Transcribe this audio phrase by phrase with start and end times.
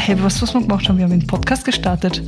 [0.00, 2.22] hey, was, was wir gemacht haben, wir haben einen Podcast gestartet,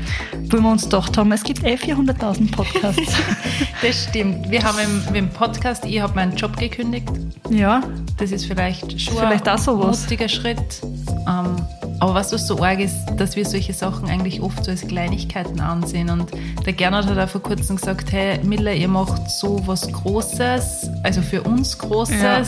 [0.51, 3.17] wo wir uns gedacht haben, es gibt eh 400.000 Podcasts.
[3.83, 4.51] das stimmt.
[4.51, 7.09] Wir haben im, im Podcast, ich habe meinen Job gekündigt.
[7.49, 7.83] Ja.
[8.19, 10.03] Das ist vielleicht schon vielleicht ein auch sowas.
[10.03, 10.83] mutiger Schritt.
[11.27, 11.57] Ähm,
[11.99, 16.11] aber was so arg ist, dass wir solche Sachen eigentlich oft so als Kleinigkeiten ansehen.
[16.11, 16.31] Und
[16.67, 21.23] der Gernot hat auch vor kurzem gesagt, hey Miller, ihr macht so was Großes, also
[21.23, 22.21] für uns Großes.
[22.21, 22.43] Ja.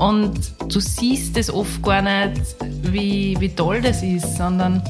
[0.00, 4.82] Und du siehst es oft gar nicht, wie, wie toll das ist, sondern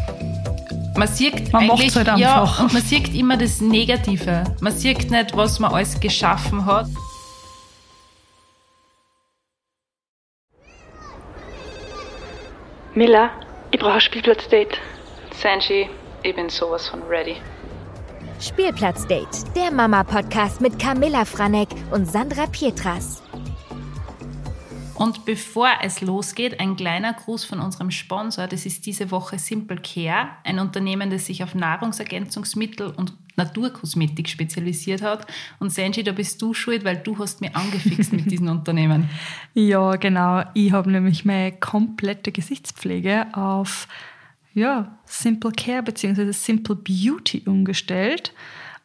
[0.97, 4.45] man sieht man eigentlich, halt ja, und man sieht immer das Negative.
[4.61, 6.87] Man sieht nicht, was man alles geschaffen hat.
[12.95, 13.31] Miller,
[13.73, 14.79] ich brauche ein Spielplatzdate.
[15.33, 15.91] Sanji,
[16.23, 17.35] ich bin sowas von ready.
[18.41, 23.23] Spielplatzdate, der Mama-Podcast mit Camilla Franek und Sandra Pietras.
[25.01, 28.47] Und bevor es losgeht, ein kleiner Gruß von unserem Sponsor.
[28.47, 35.01] Das ist diese Woche Simple Care, ein Unternehmen, das sich auf Nahrungsergänzungsmittel und Naturkosmetik spezialisiert
[35.01, 35.27] hat.
[35.59, 39.09] Und Senji, da bist du schuld, weil du hast mir angefixt mit diesem Unternehmen.
[39.55, 40.45] Ja, genau.
[40.53, 43.89] Ich habe nämlich meine komplette Gesichtspflege auf
[44.53, 46.31] ja, Simple Care bzw.
[46.33, 48.35] Simple Beauty umgestellt.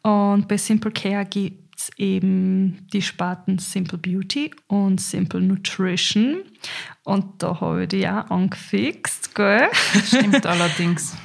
[0.00, 6.42] Und bei Simple Care gibt es eben die Sparten Simple Beauty und Simple Nutrition.
[7.04, 9.68] Und da habe ich die auch angefixt, gell?
[10.04, 11.16] Stimmt allerdings.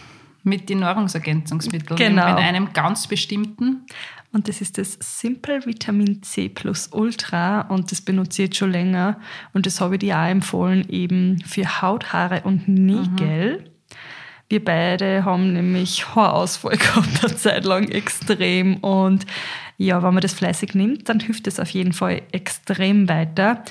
[0.43, 1.97] Mit den Nahrungsergänzungsmitteln.
[1.97, 2.33] Genau.
[2.33, 3.85] Mit einem ganz bestimmten.
[4.33, 8.71] Und das ist das Simple Vitamin C Plus Ultra und das benutze ich jetzt schon
[8.71, 9.19] länger.
[9.53, 13.59] Und das habe ich dir auch empfohlen, eben für Haut, Haare und Nägel.
[13.59, 13.71] Mhm.
[14.51, 18.77] Wir beide haben nämlich Haarausfall gehabt, eine Zeit lang extrem.
[18.77, 19.25] Und
[19.81, 23.63] ja, wenn man das fleißig nimmt, dann hilft es auf jeden Fall extrem weiter.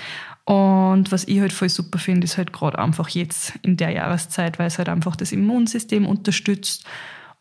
[0.45, 4.59] Und was ich halt voll super finde, ist halt gerade einfach jetzt in der Jahreszeit,
[4.59, 6.85] weil es halt einfach das Immunsystem unterstützt.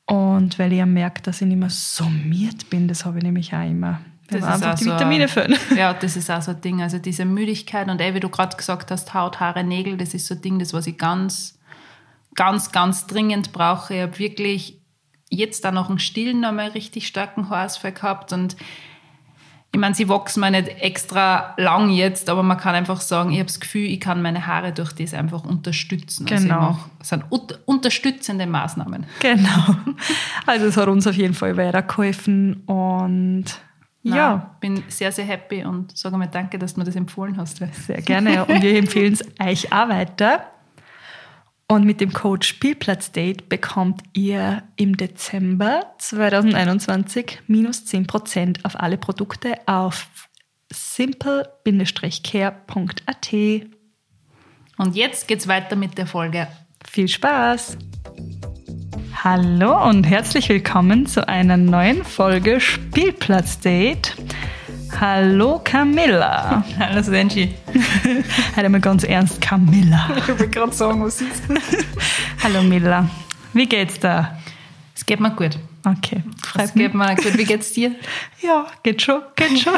[0.06, 3.54] Und weil ich ja merke, dass ich nicht mehr summiert bin, das habe ich nämlich
[3.54, 4.02] auch immer.
[4.28, 5.58] Das ist einfach die so Vitamine füllen.
[5.76, 6.84] Ja, das ist auch so ein Ding.
[6.84, 10.28] Also diese Müdigkeit und ey, wie du gerade gesagt hast, Haut, Haare, Nägel, das ist
[10.28, 11.58] so ein Ding, das was ich ganz,
[12.36, 13.96] ganz, ganz dringend brauche.
[13.96, 14.79] Ich habe wirklich
[15.30, 18.56] jetzt da noch einen Stillen nochmal richtig starken Haarausfall gehabt und
[19.72, 23.38] ich meine, sie wachsen mir nicht extra lang jetzt, aber man kann einfach sagen, ich
[23.38, 26.28] habe das Gefühl, ich kann meine Haare durch das einfach unterstützen.
[26.30, 26.68] Also genau.
[26.68, 27.24] Also das sind
[27.66, 29.06] unterstützende Maßnahmen.
[29.20, 29.76] Genau.
[30.48, 33.46] Also es hat uns auf jeden Fall weitergeholfen und
[34.02, 34.56] Nein, ja.
[34.60, 37.58] bin sehr, sehr happy und sage mal danke, dass du mir das empfohlen hast.
[37.58, 40.48] Sehr gerne und wir empfehlen es euch auch weiter.
[41.72, 49.54] Und mit dem Code Spielplatzdate bekommt ihr im Dezember 2021 minus 10% auf alle Produkte
[49.68, 50.08] auf
[50.74, 53.34] simple-care.at.
[54.78, 56.48] Und jetzt geht's weiter mit der Folge.
[56.88, 57.78] Viel Spaß!
[59.24, 64.16] Hallo und herzlich willkommen zu einer neuen Folge Spielplatzdate.
[64.98, 66.64] Hallo Camilla.
[66.80, 67.56] Hallo Senji.
[68.56, 70.10] Halt mal ganz ernst, Camilla.
[70.18, 71.44] Ich will gerade sagen, was ist.
[72.44, 73.10] Hallo Milla.
[73.54, 74.38] Wie geht's da?
[74.96, 75.58] Es geht mir gut.
[75.86, 77.38] Okay, freut es geht mir gut.
[77.38, 77.96] Wie geht's dir?
[78.42, 79.74] Ja, geht schon, geht schon.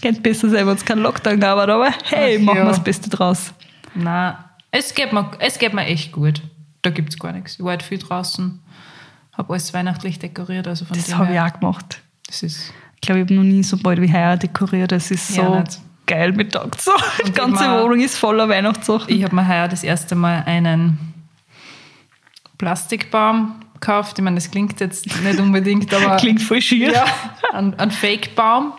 [0.00, 2.64] geht besser sein, wenn es keinen Lockdown gab, aber hey, Ach, machen ja.
[2.64, 3.52] wir das Beste draus.
[3.94, 4.34] Nein,
[4.70, 6.42] es geht mir, es geht mir echt gut.
[6.82, 7.54] Da gibt's gar nichts.
[7.54, 8.60] Ich war halt viel draußen,
[9.32, 10.68] habe alles weihnachtlich dekoriert.
[10.68, 12.02] Also von das habe ich auch gemacht.
[12.26, 14.90] Das ist ich glaube, ich habe noch nie so bald wie heuer dekoriert.
[14.90, 15.64] Es ist so ja,
[16.06, 16.90] geil mit Tag so.
[17.24, 19.14] Die ganze mal, Wohnung ist voller Weihnachtssachen.
[19.14, 20.98] Ich habe mir heuer das erste Mal einen
[22.58, 24.18] Plastikbaum gekauft.
[24.18, 26.16] Ich meine, das klingt jetzt nicht unbedingt, aber.
[26.20, 26.92] klingt voll schier.
[26.92, 27.04] Ja,
[27.52, 28.72] ein, ein Fake-Baum.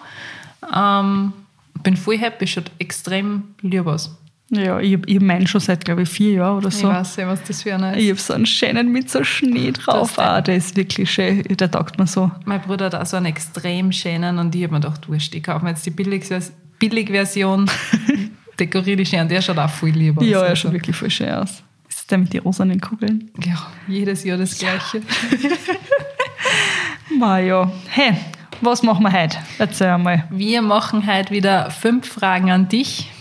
[0.75, 1.33] Ähm,
[1.81, 4.17] bin voll happy, schaut extrem lieb aus.
[4.51, 6.87] Ja, ich, ich meine schon seit, glaube ich, vier Jahren oder so.
[6.87, 8.03] Ich weiß nicht, was das für einer ist.
[8.03, 10.17] Ich habe so einen schönen mit so Schnee drauf.
[10.17, 11.43] Ah, der ist wirklich schön.
[11.43, 12.31] Der taugt mir so.
[12.45, 15.43] Mein Bruder hat auch so einen extrem schönen und ich habe mir gedacht, wurscht, ich
[15.43, 17.69] kaufe mir jetzt die Billigversion,
[18.59, 19.27] dekoriere die schön.
[19.27, 20.25] Der schaut auch voll lieb aus.
[20.25, 21.61] Ja, er schaut wirklich voll schön aus.
[21.87, 23.29] Ist das der mit den rosanen Kugeln?
[23.45, 25.01] Ja, jedes Jahr das Gleiche.
[27.19, 28.13] Maja, hey,
[28.61, 29.37] was machen wir heute?
[29.59, 30.23] Erzähl einmal.
[30.31, 33.11] Wir machen heute wieder fünf Fragen an dich.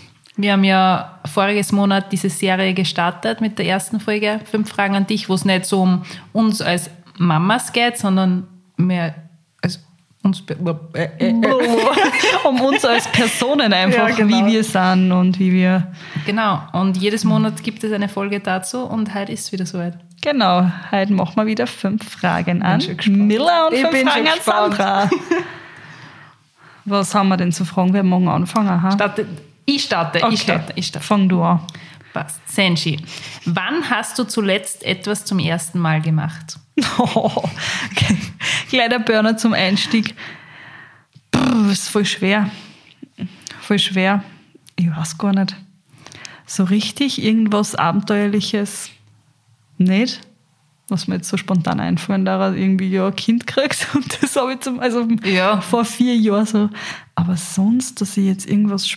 [0.41, 5.05] Wir haben ja voriges Monat diese Serie gestartet mit der ersten Folge, Fünf Fragen an
[5.05, 8.47] dich, wo es nicht so um uns als Mamas geht, sondern
[8.77, 9.15] mehr
[9.61, 9.83] als
[10.23, 11.33] uns, äh, äh, äh.
[12.47, 14.47] um uns als Personen einfach, ja, genau.
[14.47, 15.91] wie wir sind und wie wir.
[16.25, 19.97] Genau, und jedes Monat gibt es eine Folge dazu und heute ist es wieder soweit.
[20.21, 25.09] Genau, heute machen wir wieder fünf Fragen an Miller und ich fünf Fragen an Sandra.
[26.85, 27.93] Was haben wir denn zu fragen?
[27.93, 28.89] Wir morgen anfangen.
[28.93, 29.27] Startet
[29.75, 30.33] ich starte, okay.
[30.33, 31.05] ich starte, ich starte.
[31.07, 31.61] Fang du an.
[32.13, 32.39] Passt.
[32.49, 32.99] Senshi,
[33.45, 36.57] wann hast du zuletzt etwas zum ersten Mal gemacht?
[36.97, 37.31] Oh,
[37.91, 38.17] okay.
[38.69, 40.15] Kleiner Burner zum Einstieg.
[41.31, 42.49] Puh, ist voll schwer.
[43.61, 44.23] Voll schwer.
[44.75, 45.55] Ich weiß gar nicht.
[46.45, 48.89] So richtig irgendwas Abenteuerliches
[49.77, 50.21] nicht.
[50.87, 54.53] Was mir jetzt so spontan einfallen, da irgendwie ja ein Kind kriegt und das habe
[54.53, 55.61] ich zum, also Ja.
[55.61, 56.69] vor vier Jahren so.
[57.13, 58.89] Aber sonst, dass ich jetzt irgendwas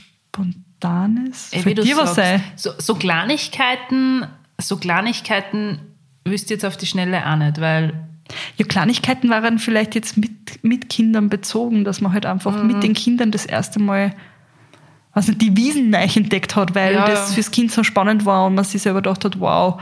[0.82, 1.48] Spontanes.
[1.52, 2.40] Ey, Für wie du dir was sagst, sei.
[2.56, 4.26] So, so Kleinigkeiten,
[4.60, 5.80] so Kleinigkeiten
[6.24, 7.92] wüsste jetzt auf die Schnelle auch nicht, weil
[8.56, 12.66] Ja, Kleinigkeiten waren vielleicht jetzt mit, mit Kindern bezogen, dass man halt einfach Mhm.
[12.66, 14.14] mit den Kindern das erste Mal
[15.14, 17.34] was nicht, die Wiesen neu entdeckt hat, weil Ja, das ja.
[17.34, 19.80] fürs Kind so spannend war und man sich selber gedacht hat, wow.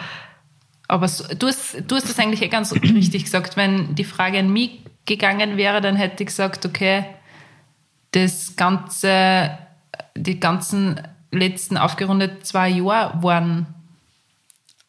[0.88, 3.56] Aber so, du, hast, du hast das eigentlich eh ganz richtig gesagt.
[3.56, 7.04] Wenn die Frage an mich gegangen wäre, dann hätte ich gesagt, okay,
[8.10, 9.50] das ganze,
[10.16, 13.66] die ganzen letzten aufgerundet zwei Jahre waren.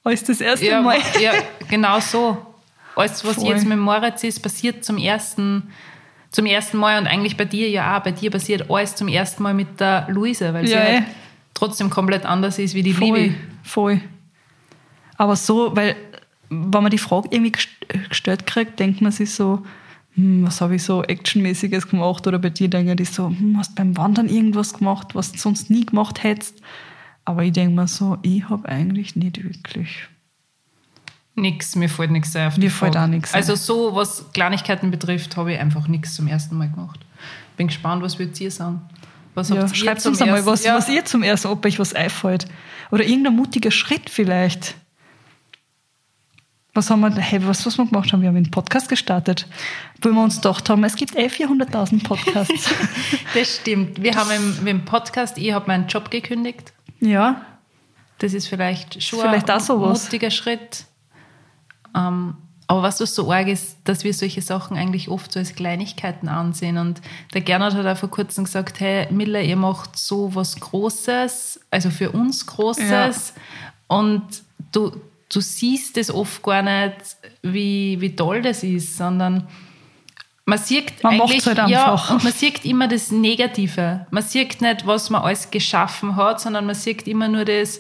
[0.03, 0.97] Als das erste Ja, Mal.
[1.21, 1.31] ja
[1.69, 2.37] genau so.
[2.95, 3.49] Alles, was Voll.
[3.49, 5.71] jetzt mit Moritz ist, passiert zum ersten,
[6.31, 8.03] zum ersten Mal und eigentlich bei dir ja auch.
[8.03, 11.03] Bei dir passiert alles zum ersten Mal mit der Luise, weil sie Ja, halt eh.
[11.53, 13.35] trotzdem komplett anders ist wie die Voll, Liebe.
[13.63, 14.01] voll.
[15.17, 15.95] Aber so, weil,
[16.49, 19.63] wenn man die Frage irgendwie gest- gestellt kriegt, denkt man sich so,
[20.15, 22.27] hm, was habe ich so Actionmäßiges gemacht?
[22.27, 25.69] Oder bei dir denke ich so, hm, hast beim Wandern irgendwas gemacht, was du sonst
[25.69, 26.61] nie gemacht hättest?
[27.23, 30.07] Aber ich denke mir so, ich habe eigentlich nicht wirklich.
[31.35, 32.35] Nix, mir fällt nichts.
[32.35, 33.33] Auf Mir fällt auch nichts.
[33.33, 36.99] Also so, was Kleinigkeiten betrifft, habe ich einfach nichts zum ersten Mal gemacht.
[37.55, 38.81] Bin gespannt, was würdet ihr sagen?
[39.33, 40.75] Was Ja, schreibt uns einmal, was, ja.
[40.75, 42.47] was ihr zum ersten, ob euch was einfällt.
[42.91, 44.75] Oder irgendein mutiger Schritt vielleicht.
[46.73, 48.21] Was haben wir, hey, was, was wir gemacht haben?
[48.21, 49.45] Wir haben einen Podcast gestartet,
[50.01, 52.69] wo wir uns gedacht haben, es gibt eh 400.000 Podcasts.
[53.33, 54.01] Das stimmt.
[54.01, 56.73] Wir haben im, im Podcast, ich habe meinen Job gekündigt.
[56.99, 57.41] ja,
[58.19, 60.03] Das ist vielleicht schon Vielleicht ein sowas.
[60.05, 60.85] mutiger Schritt.
[61.95, 62.35] Ähm,
[62.67, 66.29] aber was was so arg ist, dass wir solche Sachen eigentlich oft so als Kleinigkeiten
[66.29, 66.77] ansehen.
[66.77, 67.01] Und
[67.33, 71.89] der Gernot hat auch vor kurzem gesagt, hey Miller, ihr macht so was Großes, also
[71.89, 73.33] für uns Großes.
[73.87, 74.23] Und
[74.71, 74.91] du,
[75.33, 76.95] du siehst es oft gar nicht,
[77.41, 79.47] wie, wie toll das ist, sondern
[80.45, 84.05] man sieht Man eigentlich, halt ja, und man sieht immer das Negative.
[84.09, 87.79] Man sieht nicht, was man alles geschaffen hat, sondern man sieht immer nur das,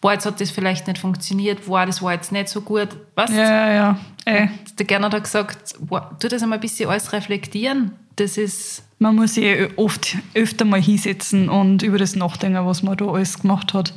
[0.00, 2.88] boah, jetzt hat das vielleicht nicht funktioniert, boah, das war jetzt nicht so gut.
[3.14, 3.30] Was?
[3.30, 3.98] ja, ja, ja.
[4.24, 7.92] Ey, Der Gernot hat gesagt, boah, tu das einmal ein bisschen alles reflektieren.
[8.16, 12.82] Das ist, man muss sich eh oft öfter mal hinsetzen und über das nachdenken, was
[12.82, 13.92] man da alles gemacht hat.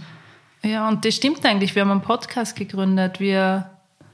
[0.64, 1.74] Ja, und das stimmt eigentlich.
[1.76, 3.20] Wir haben einen Podcast gegründet.
[3.20, 3.70] Wir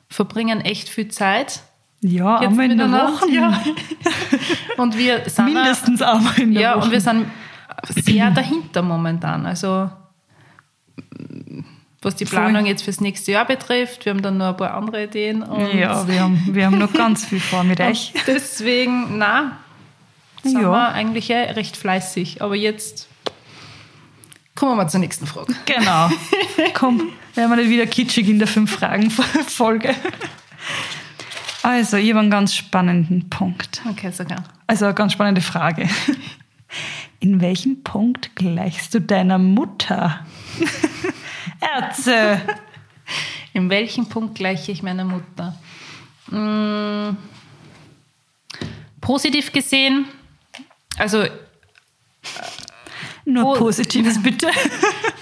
[0.09, 1.61] verbringen echt viel Zeit.
[2.01, 3.29] Ja, Jetzt einmal in der Woche.
[3.31, 3.61] ja.
[4.77, 6.85] Und wir sind auch- Mindestens einmal in der Ja, Woche.
[6.85, 7.25] und wir sind
[7.89, 9.45] sehr dahinter momentan.
[9.45, 9.89] Also,
[12.01, 12.25] was die.
[12.25, 15.43] Planung jetzt fürs nächste Jahr betrifft, wir haben dann noch ein paar andere Ideen.
[15.73, 18.13] Ja, wir haben, wir haben noch ganz viel vor mit euch.
[18.27, 19.57] deswegen, na,
[20.43, 20.71] sind Ja.
[20.71, 22.41] wir eigentlich eh recht fleißig.
[22.41, 23.07] Aber jetzt
[24.57, 25.55] kommen wir mal zur nächsten Frage.
[25.65, 26.09] Genau.
[26.73, 29.95] Komm, werden wir nicht wieder kitschig in der Fünf-Fragen-Folge.
[31.61, 33.81] Also, ich habe einen ganz spannenden Punkt.
[33.89, 34.43] Okay, sogar.
[34.65, 35.87] Also, eine ganz spannende Frage.
[37.19, 40.25] In welchem Punkt gleichst du deiner Mutter?
[41.61, 42.41] Ärzte!
[43.53, 45.55] In welchem Punkt gleiche ich meiner Mutter?
[46.29, 47.15] Mm,
[49.01, 50.05] positiv gesehen,
[50.97, 51.25] also
[53.27, 53.55] Nur.
[53.55, 54.47] Positives, bitte.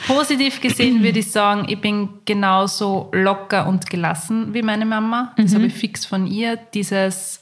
[0.05, 5.33] Positiv gesehen würde ich sagen, ich bin genauso locker und gelassen wie meine Mama.
[5.37, 6.57] Das habe ich fix von ihr.
[6.75, 7.41] Dieses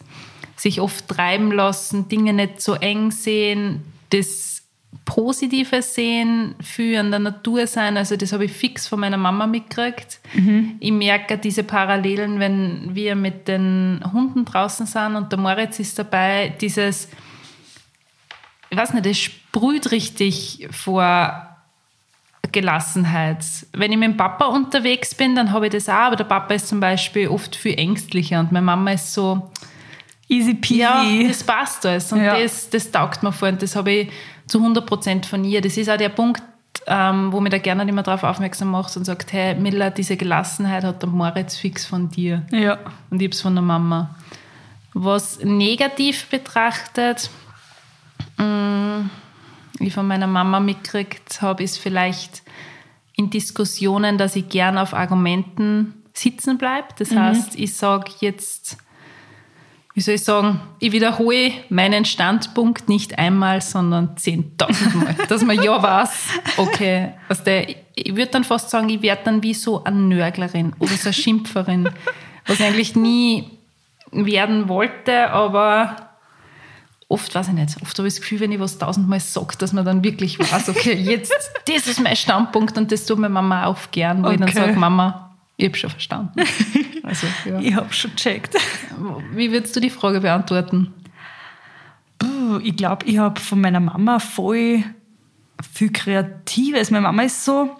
[0.55, 4.63] sich oft treiben lassen, Dinge nicht so eng sehen, das
[5.03, 7.97] Positive sehen, viel an der Natur sein.
[7.97, 10.21] Also das habe ich fix von meiner Mama mitgekriegt.
[10.79, 15.99] Ich merke diese Parallelen, wenn wir mit den Hunden draußen sind und der Moritz ist
[15.99, 17.09] dabei, dieses
[18.73, 21.47] ich weiß nicht, das sprüht richtig vor
[22.51, 23.37] Gelassenheit.
[23.73, 26.53] Wenn ich mit dem Papa unterwegs bin, dann habe ich das auch, aber der Papa
[26.53, 29.49] ist zum Beispiel oft viel ängstlicher und meine Mama ist so,
[30.29, 30.79] Easy peasy.
[30.79, 32.37] ja, das passt alles und Ja.
[32.39, 34.11] das, das taugt mir vor und das habe ich
[34.47, 35.61] zu 100% von ihr.
[35.61, 36.41] Das ist auch der Punkt,
[36.87, 40.83] ähm, wo mir da gerne immer darauf aufmerksam macht und sagt, hey Miller, diese Gelassenheit
[40.83, 42.77] hat der Moritz fix von dir ja.
[43.09, 44.15] und ich habe es von der Mama.
[44.93, 47.29] Was negativ betrachtet,
[49.79, 52.43] ich von meiner Mama mitgekriegt habe, ist vielleicht
[53.15, 56.87] in Diskussionen, dass ich gern auf Argumenten sitzen bleibe.
[56.97, 58.77] Das heißt, ich sage jetzt,
[59.93, 65.15] wie soll ich sagen, ich wiederhole meinen Standpunkt nicht einmal, sondern 10.000 Mal.
[65.27, 69.43] dass man ja weiß, okay, was der, ich würde dann fast sagen, ich werde dann
[69.43, 71.89] wie so eine Nörglerin oder so eine Schimpferin,
[72.47, 73.49] was ich eigentlich nie
[74.11, 76.12] werden wollte, aber
[77.13, 79.71] oft weiß ich nicht, oft habe ich das Gefühl, wenn ich was tausendmal sage, dass
[79.71, 81.31] man dann wirklich weiß, okay, jetzt,
[81.67, 84.35] das ist mein Standpunkt und das tut mir Mama auch gern, wo okay.
[84.35, 86.41] ich dann sage, Mama, ich habe schon verstanden.
[87.05, 87.59] Also, ja.
[87.59, 88.55] ich habe schon checkt.
[89.33, 90.93] Wie würdest du die Frage beantworten?
[92.63, 94.85] Ich glaube, ich habe von meiner Mama voll
[95.73, 96.91] viel Kreatives.
[96.91, 97.75] Meine Mama ist so,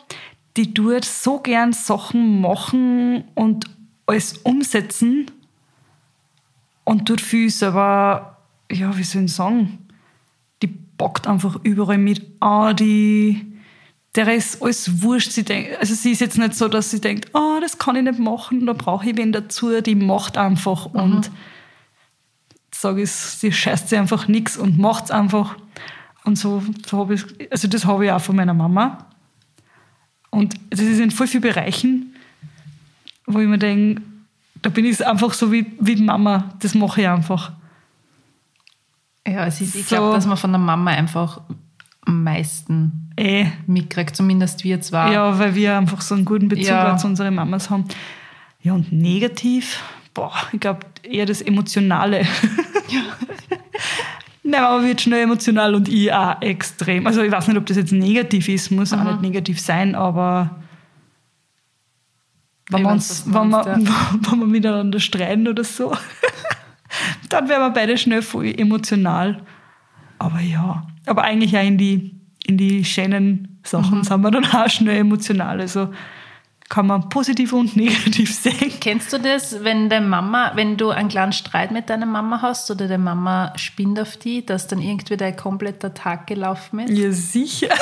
[0.58, 3.64] die tut so gern Sachen machen und
[4.06, 5.32] alles umsetzen
[6.84, 8.33] und tut viel selber,
[8.72, 9.80] ja, wie soll ich sagen,
[10.62, 13.54] die bockt einfach überall mit an, die
[14.16, 15.32] der ist alles wurscht.
[15.32, 18.04] Sie denkt, also sie ist jetzt nicht so, dass sie denkt, oh, das kann ich
[18.04, 19.82] nicht machen, da brauche ich wen dazu.
[19.82, 21.00] Die macht einfach mhm.
[21.00, 21.32] und
[22.72, 25.56] sage ich, sie scheißt sich einfach nichts und macht es einfach.
[26.26, 29.06] Und so, so habe ich, also das habe ich auch von meiner Mama.
[30.30, 32.16] Und das ist in voll vielen Bereichen,
[33.26, 34.02] wo ich mir denke,
[34.62, 37.52] da bin ich einfach so wie, wie Mama, das mache ich einfach.
[39.28, 39.96] Ja, es ist, ich so.
[39.96, 41.42] glaube, dass man von der Mama einfach
[42.06, 43.46] am meisten eh.
[43.68, 45.12] mitkriegt, zumindest wir zwar.
[45.12, 46.98] Ja, weil wir einfach so einen guten Bezug ja.
[46.98, 47.86] zu unseren Mamas haben.
[48.62, 49.82] Ja, und negativ,
[50.14, 52.22] boah, ich glaube eher das Emotionale.
[52.90, 53.02] Ja.
[54.44, 57.08] Nein, aber wird schnell emotional und ich auch extrem.
[57.08, 59.00] Also ich weiß nicht, ob das jetzt negativ ist, muss mhm.
[59.00, 60.62] auch nicht negativ sein, aber
[62.70, 63.78] wenn, wir, uns, wenn, wir, ja.
[64.30, 65.96] wenn wir miteinander streiten oder so,
[67.34, 69.42] dann werden wir beide schnell voll emotional.
[70.20, 74.04] Aber ja, aber eigentlich auch in die, in die schönen Sachen mhm.
[74.04, 75.60] sind wir dann auch schnell emotional.
[75.60, 75.90] Also
[76.70, 78.74] kann man positiv und negativ sehen.
[78.80, 82.70] Kennst du das, wenn deine Mama, wenn du einen kleinen Streit mit deiner Mama hast
[82.72, 86.92] oder deine Mama spinnt auf die, dass dann irgendwie dein kompletter Tag gelaufen ist?
[86.98, 87.70] Ja, sicher.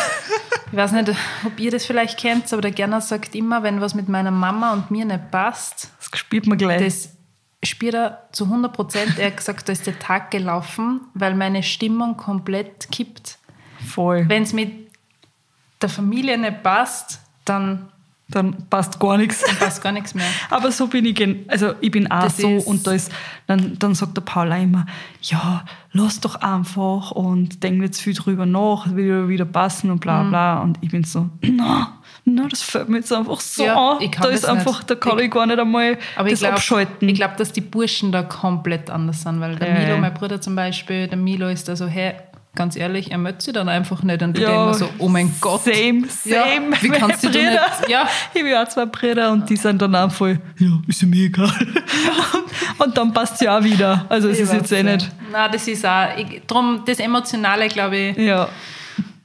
[0.74, 1.12] Ich weiß nicht,
[1.46, 4.72] ob ihr das vielleicht kennt, aber der Gerner sagt immer, wenn was mit meiner Mama
[4.72, 6.82] und mir nicht passt, das spürt man gleich.
[6.82, 7.10] Das
[7.64, 9.20] spürt er zu 100 Prozent.
[9.20, 13.38] Er hat gesagt, da ist der Tag gelaufen, weil meine Stimmung komplett kippt.
[13.88, 14.28] Voll.
[14.28, 14.72] Wenn es mit
[15.82, 17.88] der Familie nicht passt, dann
[18.32, 19.44] dann passt gar nichts.
[19.46, 20.26] Dann passt gar nichts mehr.
[20.50, 23.12] Aber so bin ich, also ich bin auch das so und da ist,
[23.46, 24.86] dann, dann sagt der Paul auch immer,
[25.22, 30.00] ja, lass doch einfach und denk nicht zu viel drüber nach, wird wieder passen und
[30.00, 30.30] bla mhm.
[30.30, 30.56] bla.
[30.56, 30.62] Mhm.
[30.62, 34.12] Und ich bin so, na, na, das fällt mir jetzt einfach so ja, an.
[34.22, 34.90] Da ist einfach, nicht.
[34.90, 37.10] da kann ich, ich, gar nicht einmal aber das ich glaub, abschalten.
[37.10, 39.86] Ich glaube, dass die Burschen da komplett anders sind, weil der äh.
[39.86, 42.14] Milo, mein Bruder zum Beispiel, der Milo ist da so, hey,
[42.56, 44.22] ganz ehrlich, er möchte sie dann einfach nicht.
[44.22, 45.64] Und ich ja, denke mir so, oh mein Gott.
[45.64, 46.76] Same, same.
[46.76, 47.60] Ja, wie kannst du nicht?
[47.88, 48.08] Ja.
[48.34, 51.52] Ich habe auch zwei Brüder und die sind dann auch voll, ja, ist mir egal.
[52.78, 54.06] und dann passt sie auch wieder.
[54.10, 55.10] Also es ist jetzt eh nicht.
[55.32, 58.18] Nein, das ist auch, ich, drum, das Emotionale, glaube ich.
[58.18, 58.48] Ja.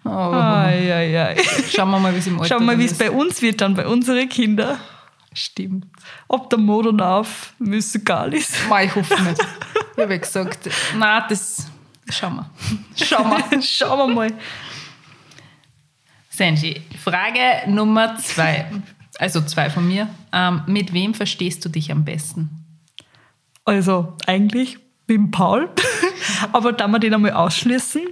[0.07, 0.33] Oh.
[0.33, 1.37] Ai, ai, ai.
[1.71, 3.61] Schauen wir mal, wie es im Alter Schauen wir mal, wie es bei uns wird,
[3.61, 4.79] dann bei unseren Kindern.
[5.33, 5.87] Stimmt.
[6.29, 7.53] Ob der Modern auf
[7.95, 8.55] egal ist.
[8.71, 9.47] Nein, ich hoffe nicht.
[9.97, 11.67] Ich habe gesagt, nein, das
[12.09, 12.51] Schauen wir.
[13.05, 13.63] Schauen wir.
[13.63, 14.33] Schauen wir mal.
[16.31, 18.71] Senji, Frage Nummer zwei.
[19.19, 20.09] Also zwei von mir.
[20.33, 22.65] Ähm, mit wem verstehst du dich am besten?
[23.65, 25.71] Also eigentlich mit dem Paul.
[26.53, 28.03] Aber da wir den einmal ausschließen,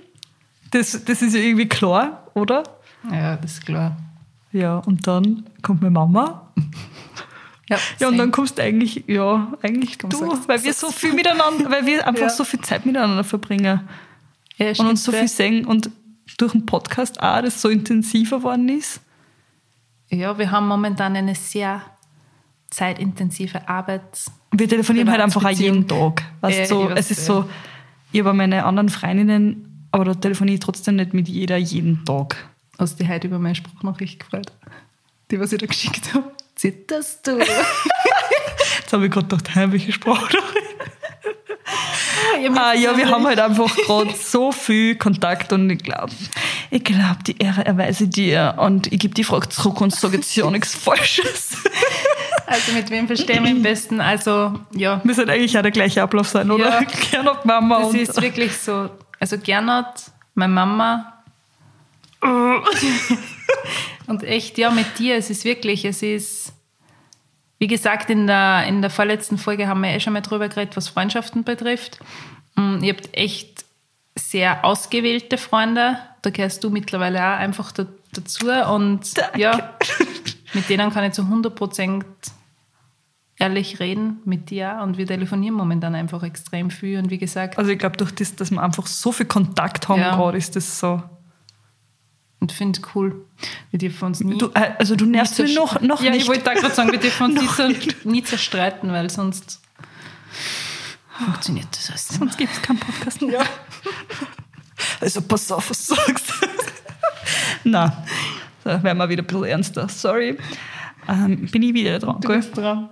[0.74, 2.64] das, das ist ja irgendwie klar, oder?
[3.10, 3.96] Ja, das ist klar.
[4.52, 6.50] Ja, und dann kommt meine Mama.
[7.68, 11.14] Ja, ja und dann kommst du eigentlich, ja, eigentlich du, sagst, weil wir so viel
[11.14, 12.28] miteinander, weil wir einfach ja.
[12.28, 13.88] so viel Zeit miteinander verbringen
[14.56, 15.90] ja, und uns so viel sehen und
[16.38, 19.00] durch den Podcast auch, das so intensiver geworden ist.
[20.10, 21.82] Ja, wir haben momentan eine sehr
[22.70, 24.02] zeitintensive Arbeit.
[24.52, 26.22] Wir telefonieren halt einfach auch jeden Tag.
[26.40, 27.48] Weißt, ja, so, es ist so,
[28.12, 29.63] ich habe meine anderen Freundinnen,
[29.94, 32.36] aber da telefoniere ich trotzdem nicht mit jeder jeden Tag.
[32.80, 34.50] Hast du heute über meine Sprachnachricht gefreut?
[35.30, 36.32] Die, was ich da geschickt habe?
[36.56, 37.38] Zitterst du?
[38.80, 40.36] Jetzt habe ich gerade gedacht, hä, welche Sprache?
[42.56, 46.12] ah, ja, wir haben halt einfach gerade so viel Kontakt und ich glaube,
[46.70, 50.34] ich glaube, die Ehre erweise dir und ich gebe die Frage zurück und sage jetzt
[50.34, 51.56] ja nichts Falsches.
[52.46, 54.02] Also mit wem verstehen wir am besten?
[54.02, 55.00] Also, ja.
[55.02, 56.82] Müsste eigentlich auch der gleiche Ablauf sein, oder?
[56.82, 57.80] Ja, Gernot, Mama.
[57.80, 58.90] Das ist wirklich so.
[59.21, 61.11] Also Gernot, meine Mama...
[64.06, 66.52] Und echt, ja, mit dir, es ist wirklich, es ist,
[67.59, 70.76] wie gesagt, in der, in der vorletzten Folge haben wir eh schon mal drüber geredet,
[70.76, 72.00] was Freundschaften betrifft.
[72.56, 73.64] Und ihr habt echt
[74.14, 75.99] sehr ausgewählte Freunde.
[76.23, 78.50] Da gehörst du mittlerweile auch einfach da, dazu.
[78.50, 79.40] Und Danke.
[79.40, 79.75] ja,
[80.52, 82.04] mit denen kann ich zu 100 Prozent
[83.44, 87.58] ehrlich reden mit dir und wir telefonieren momentan einfach extrem viel und wie gesagt.
[87.58, 90.16] Also ich glaube, durch das, dass wir einfach so viel Kontakt haben ja.
[90.16, 91.02] gerade, ist das so
[92.44, 93.24] und finde es cool.
[93.70, 94.36] Wir dürfen uns nie.
[94.36, 96.22] Du, äh, also du nervst mich noch, noch ja, nicht.
[96.22, 97.70] ich wollte da gerade sagen, wir dürfen uns nie, zer,
[98.04, 99.62] nie zerstreiten, weil sonst
[101.24, 102.18] funktioniert das alles nicht.
[102.18, 103.40] Sonst gibt es keinen Podcast mehr.
[103.40, 103.44] Ja.
[105.00, 106.32] Also pass auf, was du sagst.
[107.64, 108.04] Na,
[108.62, 109.88] da werden wir wieder ein bisschen ernster.
[109.88, 110.36] Sorry.
[111.08, 112.36] Ähm, bin ich wieder dran, Du gell?
[112.38, 112.90] bist dran.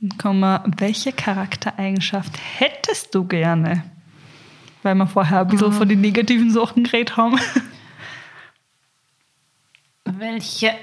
[0.00, 3.84] Wir, welche Charaktereigenschaft hättest du gerne?
[4.82, 7.38] Weil wir vorher ein bisschen von den negativen Sachen geredet haben.
[10.04, 10.74] Welche,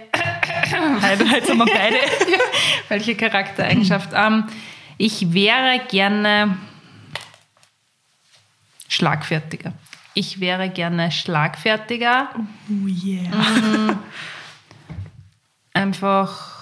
[1.01, 1.95] Heute, heute sind wir beide.
[2.89, 4.09] welche Charaktereigenschaft?
[4.13, 4.45] ähm,
[4.97, 6.57] ich wäre gerne
[8.87, 9.73] schlagfertiger.
[10.13, 12.29] Ich wäre gerne schlagfertiger.
[12.69, 13.99] Oh yeah.
[15.73, 16.56] Einfach,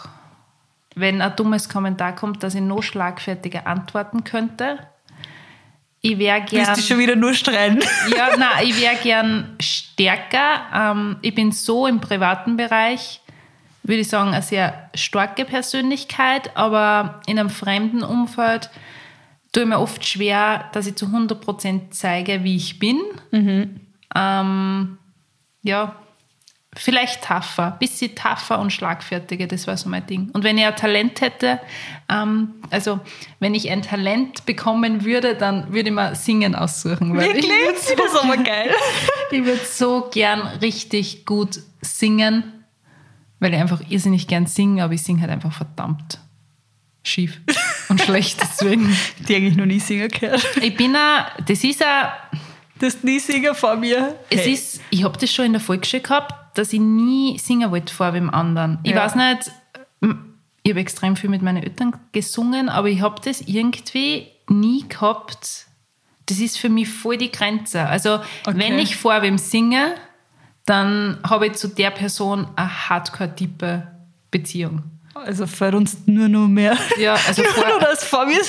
[0.95, 4.79] wenn ein dummes Kommentar kommt, dass ich noch schlagfertiger antworten könnte.
[6.01, 6.67] Ich wäre gern.
[6.67, 7.79] Willst du schon wieder nur streiten?
[8.15, 10.61] Ja, nein, ich wäre gern stärker.
[10.73, 13.21] Ähm, ich bin so im privaten Bereich,
[13.83, 18.69] würde ich sagen, eine sehr starke Persönlichkeit, aber in einem fremden Umfeld
[19.51, 22.99] tue ich mir oft schwer, dass ich zu 100% zeige, wie ich bin.
[24.15, 24.97] Ähm,
[25.63, 25.95] ja,
[26.75, 30.29] vielleicht tougher, bisschen tougher und schlagfertiger, das war so mein Ding.
[30.33, 31.59] Und wenn ich ein Talent hätte,
[32.09, 32.99] ähm, also
[33.39, 37.15] wenn ich ein Talent bekommen würde, dann würde ich mir Singen aussuchen.
[37.15, 37.95] Weil ich Wirklich?
[37.97, 38.69] Das ist aber geil.
[39.31, 42.43] ich würde so gern richtig gut singen,
[43.39, 46.19] weil ich einfach irrsinnig gern singe, aber ich singe halt einfach verdammt
[47.03, 47.39] schief
[47.89, 48.97] und schlecht deswegen.
[49.27, 50.43] Die eigentlich noch nie singen gehört.
[50.61, 52.11] Ich bin a, das ist a,
[52.79, 54.15] Das nie singen vor mir.
[54.29, 54.53] es Hey.
[54.53, 58.13] ist, ich habe das schon in der Volksschule gehabt, dass ich nie singen wollte vor
[58.13, 58.79] wem anderen.
[58.83, 58.97] Ich Ja.
[59.05, 59.51] weiß nicht,
[60.63, 65.67] ich habe extrem viel mit meinen Eltern gesungen, aber ich habe das irgendwie nie gehabt.
[66.27, 67.81] Das ist für mich voll die Grenze.
[67.87, 68.15] Also,
[68.47, 68.57] Okay.
[68.57, 69.93] wenn ich vor wem singe,
[70.65, 73.87] dann habe ich zu der Person eine hardcore-tiefe
[74.31, 74.81] Beziehung.
[75.13, 75.45] Also
[75.75, 76.75] uns nur noch mehr.
[76.97, 78.39] Ja, also nur vor- das vor mir.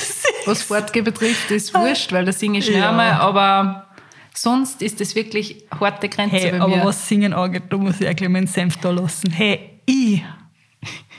[0.46, 2.90] Was Fortgehen betrifft, ist wurscht, weil da singe ich schnell Ja.
[2.90, 3.85] einmal, aber
[4.38, 6.84] sonst ist das wirklich harte Grenze Hey, bei aber mir.
[6.84, 9.30] was Singen angeht, da muss ich eigentlich meinen Senf da lassen.
[9.30, 10.22] Hey, ich,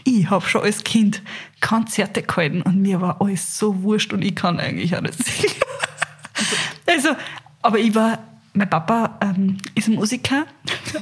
[0.03, 1.21] ich habe schon als Kind
[1.61, 5.53] Konzerte gehalten und mir war alles so wurscht und ich kann eigentlich auch nicht singen.
[6.89, 7.09] Also,
[7.63, 8.19] aber ich war,
[8.53, 10.45] mein Papa ähm, ist ein Musiker,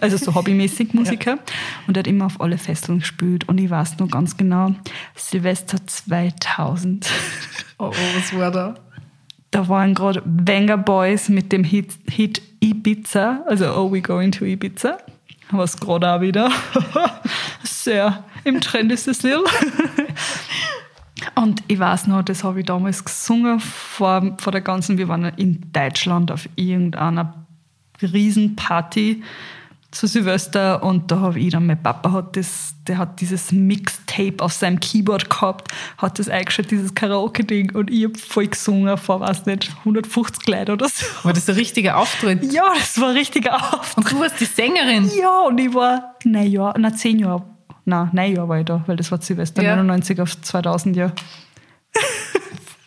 [0.02, 1.38] also so hobbymäßig Musiker
[1.86, 4.74] und er hat immer auf alle Festeln gespielt und ich weiß noch ganz genau,
[5.16, 7.08] Silvester 2000.
[7.78, 8.76] oh, oh, was war da?
[9.56, 14.44] Da waren gerade Wenger Boys mit dem Hit, Hit Ibiza, also Oh We Going to
[14.44, 14.98] Ibiza,
[15.50, 16.52] was gerade auch wieder.
[17.64, 18.26] Sehr.
[18.44, 19.38] Im Trend ist das Lied.
[21.36, 25.24] Und ich weiß noch, das habe ich damals gesungen vor, vor der ganzen, wir waren
[25.38, 27.46] in Deutschland auf irgendeiner
[28.02, 29.24] Riesenparty
[29.96, 34.36] zu Silvester und da habe ich dann, mein Papa hat das, der hat dieses Mixtape
[34.40, 39.22] auf seinem Keyboard gehabt, hat das eingestellt, dieses Karaoke-Ding und ich habe voll gesungen vor,
[39.22, 41.06] weiß nicht, 150 Leute oder so.
[41.24, 42.52] War das der richtige Auftritt?
[42.52, 43.98] Ja, das war ein richtiger Auftritt.
[43.98, 45.10] Und du warst die Sängerin?
[45.18, 47.44] Ja, und ich war neun Jahre, na zehn Jahre,
[47.86, 49.76] na neun Jahre war ich da, weil das war Silvester Ja.
[49.78, 51.12] 99 auf 2000 ja.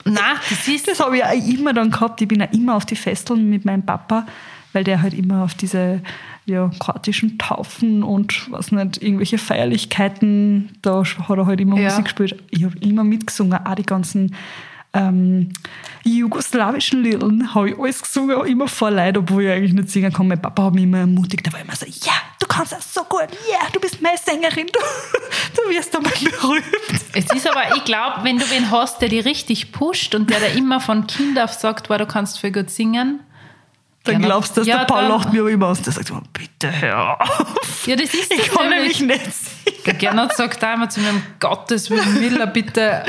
[0.04, 2.20] Nein, das ist Das habe ich auch immer dann gehabt.
[2.20, 4.26] Ich bin auch immer auf die Festeln mit meinem Papa,
[4.72, 6.02] weil der halt immer auf diese
[6.46, 11.90] ja, kroatischen Taufen und was nicht, irgendwelche Feierlichkeiten, da hat er halt immer Ja.
[11.90, 12.42] Musik gespielt.
[12.50, 14.34] Ich habe immer mitgesungen, auch die ganzen
[14.94, 15.50] ähm,
[16.02, 20.28] jugoslawischen Lieder habe ich alles gesungen, immer vor Leid, obwohl ich eigentlich nicht singen kann.
[20.28, 23.04] Mein Papa hat mich immer ermutigt, der war immer so, ja, du kannst das so
[23.04, 26.64] gut, ja, du bist meine Sängerin, du, du wirst einmal berühmt.
[27.12, 30.40] Es ist aber, ich glaube, wenn du wen hast, der dich richtig pusht und der
[30.40, 33.20] da immer von Kind auf sagt, wow, du kannst voll gut singen.
[34.12, 35.82] Dann Ja, glaubst du, dass ja, der Paul lacht mir aber immer aus.
[35.82, 37.86] Der sagt immer, bitte hör auf.
[37.86, 39.78] Ja, das ist Ich das kann nämlich nicht singen.
[39.86, 43.04] Der Gernot sagt da immer zu mir, um Gottes Willen, Miller, bitte.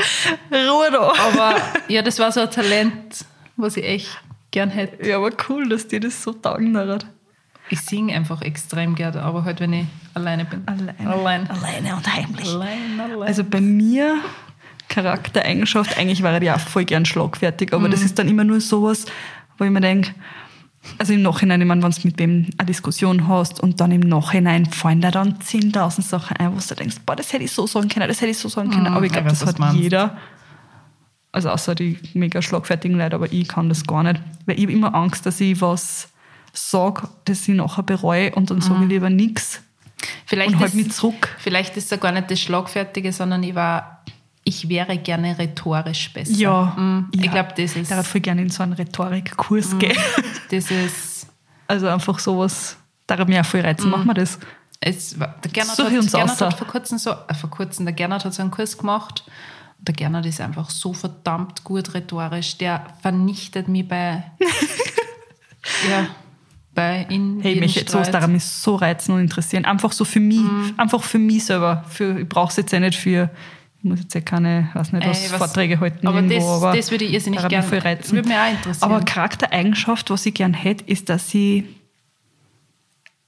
[0.50, 1.12] Ruhe da.
[1.26, 1.56] Aber
[1.88, 3.24] ja, das war so ein Talent,
[3.56, 4.08] was ich echt
[4.50, 5.06] gern hätte.
[5.06, 7.06] Ja, aber cool, dass dir das so taugen hat.
[7.68, 10.62] Ich singe einfach extrem gerne, aber halt, wenn ich alleine bin.
[10.66, 11.10] Alleine.
[11.10, 11.50] Allein.
[11.50, 12.48] Alleine und heimlich.
[12.48, 13.28] Allein, allein.
[13.28, 14.18] Also bei mir,
[14.88, 19.06] Charaktereigenschaft, eigentlich wäre ich auch voll gern schlagfertig, aber das ist dann immer nur sowas,
[19.56, 20.14] wo ich mir denke,
[20.98, 24.00] also im Nachhinein, ich meine, wenn du mit wem eine Diskussion hast und dann im
[24.00, 27.66] Nachhinein fallen da dann 10.000 Sachen ein, wo du denkst, boah, das hätte ich so
[27.66, 29.78] sagen können, das hätte ich so sagen können, aber ich glaube, das hat meinst.
[29.78, 30.16] jeder.
[31.32, 34.20] Also außer die mega schlagfertigen Leute, aber ich kann das gar nicht.
[34.46, 36.08] Weil ich habe immer Angst, dass ich was
[36.52, 39.62] sage, das ich nachher bereue und dann sage ich lieber nichts
[40.26, 41.36] vielleicht und halt ist, mich zurück.
[41.38, 44.04] Vielleicht ist es gar nicht das Schlagfertige, sondern ich war,
[44.50, 46.32] ich wäre gerne rhetorisch besser.
[46.32, 47.30] Ja, Mm, Ich ja.
[47.30, 49.96] glaube, das ist, Der hat voll gerne in so einen Rhetorikkurs gehen.
[50.50, 51.26] das ist,
[51.68, 53.86] Also einfach sowas, da hat mich auch voll reizen.
[53.86, 53.90] Mhm.
[53.92, 54.38] Machen wir das.
[54.80, 57.92] Es, der Gernot, so hat, uns Gernot hat vor kurzem so, äh, vor kurzem, der
[57.94, 59.24] Gernot hat so einen Kurs gemacht.
[59.78, 62.58] Der Gernot ist einfach so verdammt gut rhetorisch.
[62.58, 64.24] Der vernichtet mich bei,
[65.90, 66.06] ja,
[66.74, 69.64] bei in Hey, mich jetzt sowas daran mich so reizen und interessieren.
[69.64, 70.74] Einfach so für mich, mhm.
[70.76, 71.84] einfach für mich selber.
[71.88, 73.30] Für, ich brauche es jetzt ja nicht für
[73.82, 76.06] ich muss jetzt ja keine, weiß nicht, was, Ey, was Vorträge halten.
[76.06, 78.12] Aber, irgendwo, das, aber das würde ich irrsinnig gerne reizen.
[78.12, 78.92] Würde mich auch interessieren.
[78.92, 81.66] Aber Charaktereigenschaft, was ich gerne hätte, ist, dass sie,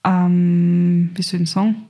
[0.05, 1.89] ähm, wie soll ich sagen,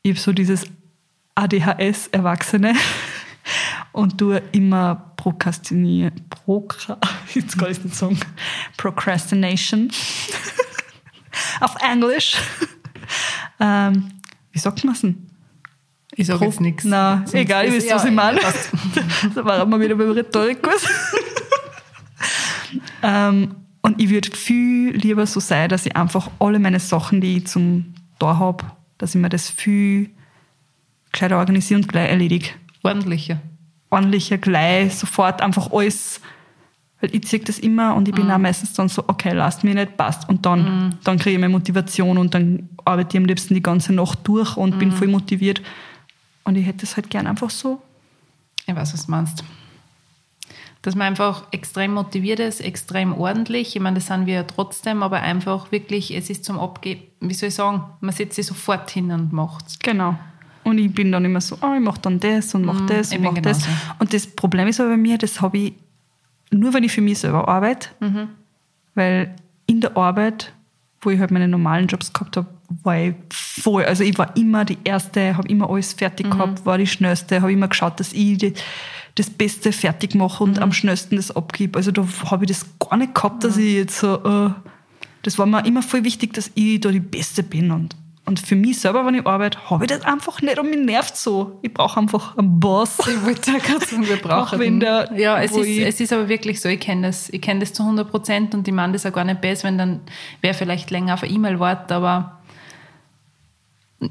[0.00, 0.64] ich habe so dieses
[1.34, 2.74] ADHS-Erwachsene
[3.92, 6.98] und du immer prokrastinieren, Prokra,
[7.34, 8.18] jetzt kann ich nicht sagen,
[8.78, 9.92] Procrastination
[11.60, 12.38] auf Englisch.
[13.60, 14.12] ähm,
[14.50, 15.29] wie sagt man es denn?
[16.20, 16.84] Ich sage jetzt nichts.
[16.84, 18.38] Nein, egal, ihr wisst, was ich meine.
[19.34, 20.84] da waren wir wieder beim Rhetorikkurs.
[23.02, 27.38] ähm, und ich würde viel lieber so sein, dass ich einfach alle meine Sachen, die
[27.38, 28.66] ich zum da habe,
[28.98, 30.10] dass ich mir das viel
[31.10, 32.50] gescheiter organisiere und gleich erledige.
[32.82, 33.40] Ordentlicher.
[33.88, 36.20] Ordentlicher, gleich, sofort einfach alles.
[37.00, 38.32] Weil ich ziehe das immer und ich bin mm.
[38.32, 40.28] auch meistens dann so, okay, lasst mich nicht, passt.
[40.28, 40.98] Und dann, mm.
[41.02, 44.58] dann kriege ich meine Motivation und dann arbeite ich am liebsten die ganze Nacht durch
[44.58, 44.78] und mm.
[44.78, 45.62] bin voll motiviert.
[46.44, 47.80] Und ich hätte es halt gern einfach so.
[48.66, 49.44] Ich weiß, was du meinst.
[50.82, 53.76] Dass man einfach extrem motiviert ist, extrem ordentlich.
[53.76, 57.34] Ich meine, das sind wir ja trotzdem, aber einfach wirklich, es ist zum Abgeben, wie
[57.34, 59.78] soll ich sagen, man setzt sich sofort hin und macht es.
[59.78, 60.18] Genau.
[60.64, 63.12] Und ich bin dann immer so, oh, ich mache dann das und mache mm, das
[63.12, 63.66] und mache das.
[63.98, 65.74] Und das Problem ist aber bei mir, das habe ich
[66.50, 67.88] nur, wenn ich für mich selber arbeite.
[68.00, 68.28] Mhm.
[68.94, 69.34] Weil
[69.66, 70.52] in der Arbeit,
[71.00, 72.46] wo ich halt meine normalen Jobs gehabt habe,
[72.82, 73.84] war ich voll.
[73.84, 76.30] Also ich war immer die Erste, habe immer alles fertig mhm.
[76.30, 78.54] gehabt, war die Schnellste, habe immer geschaut, dass ich die,
[79.16, 80.62] das Beste fertig mache und mhm.
[80.62, 81.76] am schnellsten das abgebe.
[81.76, 83.62] Also da habe ich das gar nicht gehabt, dass mhm.
[83.62, 84.50] ich jetzt so, äh,
[85.22, 87.96] das war mir immer voll wichtig, dass ich da die Beste bin und
[88.30, 91.16] und für mich selber, wenn ich arbeite, habe ich das einfach nicht und mich nervt
[91.16, 91.58] so.
[91.62, 92.98] Ich brauche einfach einen Boss.
[93.00, 96.60] Ich wollte gerade sagen, wir brauchen wenn der, Ja, es ist, es ist aber wirklich
[96.60, 97.28] so, ich kenne das.
[97.30, 99.78] Ich kenne das zu 100 Prozent und ich meine das auch gar nicht besser, wenn
[99.78, 100.00] dann
[100.42, 102.39] wer vielleicht länger auf eine E-Mail wartet, aber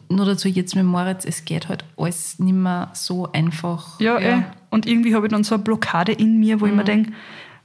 [0.09, 3.99] nur dazu jetzt mit Moritz, es geht halt alles nicht mehr so einfach.
[3.99, 4.37] Ja, ja.
[4.37, 4.43] Ey.
[4.69, 6.71] und irgendwie habe ich dann so eine Blockade in mir, wo mhm.
[6.71, 6.87] ich mir mhm.
[6.87, 7.11] denke,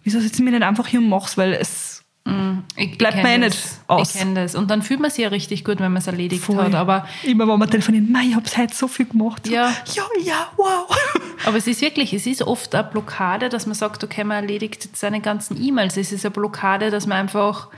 [0.03, 2.63] wieso sitze ich mir nicht einfach hier und mach's, weil es mhm.
[2.77, 3.59] ich, bleibt mir eh nicht
[3.89, 4.15] aus.
[4.15, 4.55] Ich kenne das.
[4.55, 6.57] Und dann fühlt man sich ja richtig gut, wenn man es erledigt Voll.
[6.57, 6.75] hat.
[6.75, 9.47] Aber Immer wenn man telefoniert, ich habe heute so viel gemacht.
[9.47, 9.71] Ja.
[9.95, 10.89] ja, ja, wow.
[11.47, 14.85] Aber es ist wirklich, es ist oft eine Blockade, dass man sagt, okay, man erledigt
[14.85, 15.99] jetzt seine ganzen E-Mails.
[15.99, 17.69] Es ist eine Blockade, dass man einfach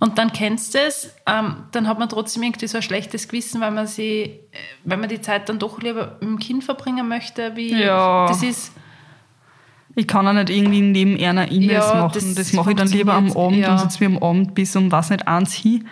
[0.00, 3.60] und dann kennst du es, ähm, dann hat man trotzdem irgendwie so ein schlechtes Gewissen,
[3.60, 4.38] weil man sie,
[4.84, 7.56] weil man die Zeit dann doch lieber mit dem Kind verbringen möchte.
[7.56, 8.28] Wie, ja.
[8.28, 8.72] Das ist.
[9.96, 12.12] Ich kann auch nicht irgendwie neben einer E-Mails ja, machen.
[12.14, 13.72] Das, das mache ich dann lieber am Abend ja.
[13.72, 15.88] und sitze mir am Abend bis um was nicht eins hin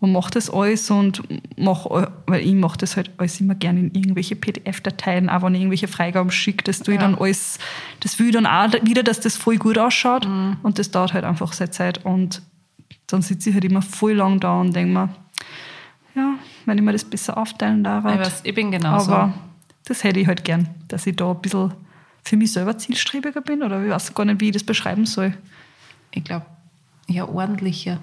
[0.00, 1.22] und mache das alles und
[1.58, 5.60] mache, weil ich mache das halt alles immer gerne in irgendwelche PDF-Dateien, auch wenn ich
[5.62, 7.58] irgendwelche Freigaben schicke, das tue ich dann alles,
[7.98, 10.58] das will ich dann auch wieder, dass das voll gut ausschaut mhm.
[10.62, 12.42] und das dauert halt einfach seine Zeit und
[13.08, 15.08] dann sitze ich halt immer voll lang da und denke mir,
[16.14, 16.34] ja,
[16.66, 18.04] wenn ich mir das besser aufteilen darf.
[18.04, 19.12] Ich, weiß, ich bin genauso.
[19.12, 19.34] Aber
[19.84, 21.72] das hätte ich halt gern, dass ich da ein bisschen
[22.22, 25.34] für mich selber zielstrebiger bin oder ich weiß gar nicht, wie ich das beschreiben soll.
[26.10, 26.46] Ich glaube,
[27.08, 28.00] ja, ordentlicher.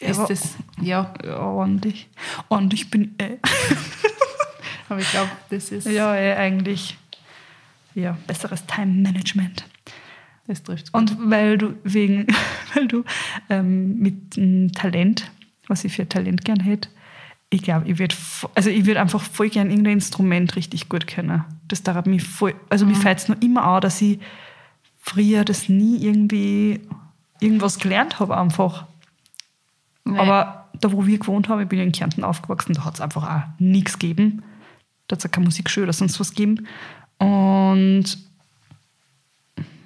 [0.00, 1.14] Ja, ist das, ja.
[1.24, 1.38] ja.
[1.38, 2.08] Ordentlich.
[2.48, 3.24] Ordentlich bin ich.
[3.24, 3.38] Äh.
[4.88, 5.86] Aber ich glaube, das ist.
[5.86, 6.96] Ja, eh, eigentlich.
[7.94, 9.64] Ja, besseres Time-Management.
[10.46, 10.92] Das trifft.
[10.92, 12.26] Und weil du wegen,
[12.74, 13.04] weil du
[13.48, 15.30] ähm, mit dem Talent,
[15.68, 16.88] was ich für Talent gern hätte,
[17.50, 18.14] ich glaube, ich würde
[18.54, 21.44] also ich würde einfach voll gern irgendein Instrument richtig gut kennen.
[21.68, 22.92] Das darf mich voll, also mhm.
[22.92, 24.18] mir fällt es nur immer an, dass ich
[24.98, 26.80] früher das nie irgendwie
[27.40, 28.86] irgendwas gelernt habe einfach.
[30.04, 30.18] Nee.
[30.18, 33.28] Aber da, wo wir gewohnt haben, ich bin in Kärnten aufgewachsen, da hat es einfach
[33.28, 34.42] auch nichts gegeben.
[35.06, 36.66] Da hat es auch keine Musikschule oder sonst was gegeben.
[37.18, 38.18] Und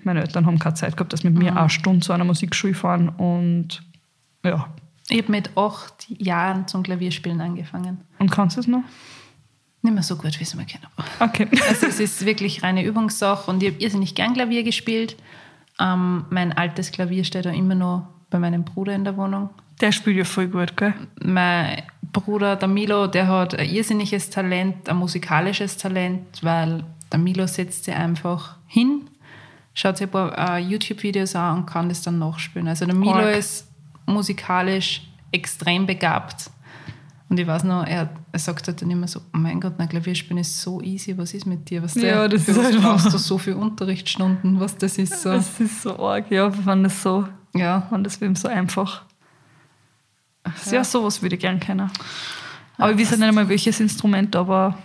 [0.06, 1.40] meine Eltern haben keine Zeit gehabt, dass mit mhm.
[1.40, 3.82] mir eine Stunde zu einer Musikschule fahren und
[4.44, 4.68] ja.
[5.08, 8.00] Ich habe mit acht Jahren zum Klavierspielen angefangen.
[8.18, 8.82] Und kannst du es noch?
[9.82, 10.86] Nicht mehr so gut, wie es mir kennen.
[11.20, 11.48] Okay.
[11.68, 15.16] Also es ist wirklich reine Übungssache und ich habe irrsinnig gern Klavier gespielt.
[15.78, 19.50] Ähm, mein altes Klavier steht da immer noch bei meinem Bruder in der Wohnung.
[19.80, 20.94] Der spielt ja voll gut, gell?
[21.22, 27.46] Mein Bruder, der Milo, der hat ein irrsinniges Talent, ein musikalisches Talent, weil der Milo
[27.46, 29.02] setzt sich einfach hin
[29.76, 32.66] schaut sich ein paar uh, YouTube-Videos an und kann das dann nachspielen.
[32.66, 33.36] Also der Milo Org.
[33.36, 33.68] ist
[34.06, 36.50] musikalisch extrem begabt.
[37.28, 39.86] Und ich weiß noch, er, er sagt halt dann immer so, oh mein Gott, na
[39.86, 41.82] Klavierspielen ist so easy, was ist mit dir?
[41.82, 45.30] Was der, ja, das ist halt brauchst du so viele Unterrichtsstunden, was das ist so.
[45.32, 47.88] Das ist so arg, ja, wenn das so Ja.
[47.90, 49.02] Und das wäre so einfach.
[50.70, 51.90] Ja, sowas würde ich gern kennen.
[52.78, 54.78] Aber ich weiß nicht einmal welches Instrument, aber.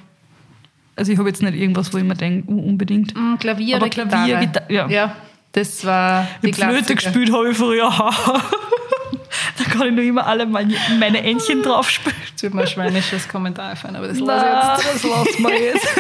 [0.96, 3.16] Also ich habe jetzt nicht irgendwas, wo ich mir denke, unbedingt.
[3.16, 4.66] Mm, Klavier Aber oder Klavier, Gitarre.
[4.68, 4.88] Gita- ja.
[4.90, 5.16] ja,
[5.54, 7.90] das war die Die Flöte gespielt habe ich früher.
[9.58, 12.16] da kann ich noch immer alle meine, meine Entchen drauf spielen.
[12.30, 15.04] Jetzt wird mir ein schweinisches Kommentar einfallen, aber das lasse ich jetzt.
[15.04, 15.88] das lassen wir jetzt.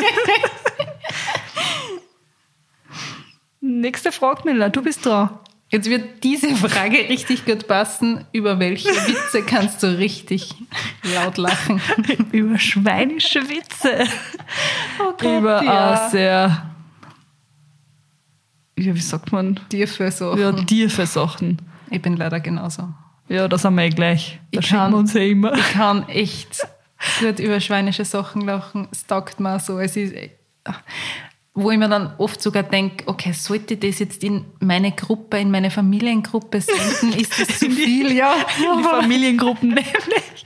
[3.61, 5.29] Nächste Frage, Miller, du bist dran.
[5.71, 8.25] Jetzt wird diese Frage richtig gut passen.
[8.33, 10.53] Über welche Witze kannst du richtig
[11.15, 11.81] laut lachen?
[12.33, 14.03] Über schweinische Witze.
[14.97, 16.07] Gott, Über ja.
[16.07, 16.71] äh, sehr,
[18.77, 19.61] ja, wie sagt man,
[20.11, 20.35] so.
[20.37, 21.57] ja, tiefe Sachen.
[21.89, 22.89] Ich bin leider genauso.
[23.29, 24.41] Ja, das haben wir eh gleich.
[24.51, 25.53] Da Ich schicken wir uns ja immer.
[25.53, 26.67] Ich kann echt
[27.21, 28.89] gut über schweinische Sachen lachen.
[28.91, 29.79] Es taugt mir so.
[29.79, 30.13] Es ist,
[31.53, 35.37] wo ich mir dann oft sogar denke, okay, sollte ich das jetzt in meine Gruppe,
[35.37, 37.11] in meine Familiengruppe senden?
[37.19, 38.11] Ist das zu viel?
[38.13, 38.33] Ja.
[38.57, 40.45] Die Familiengruppen nämlich.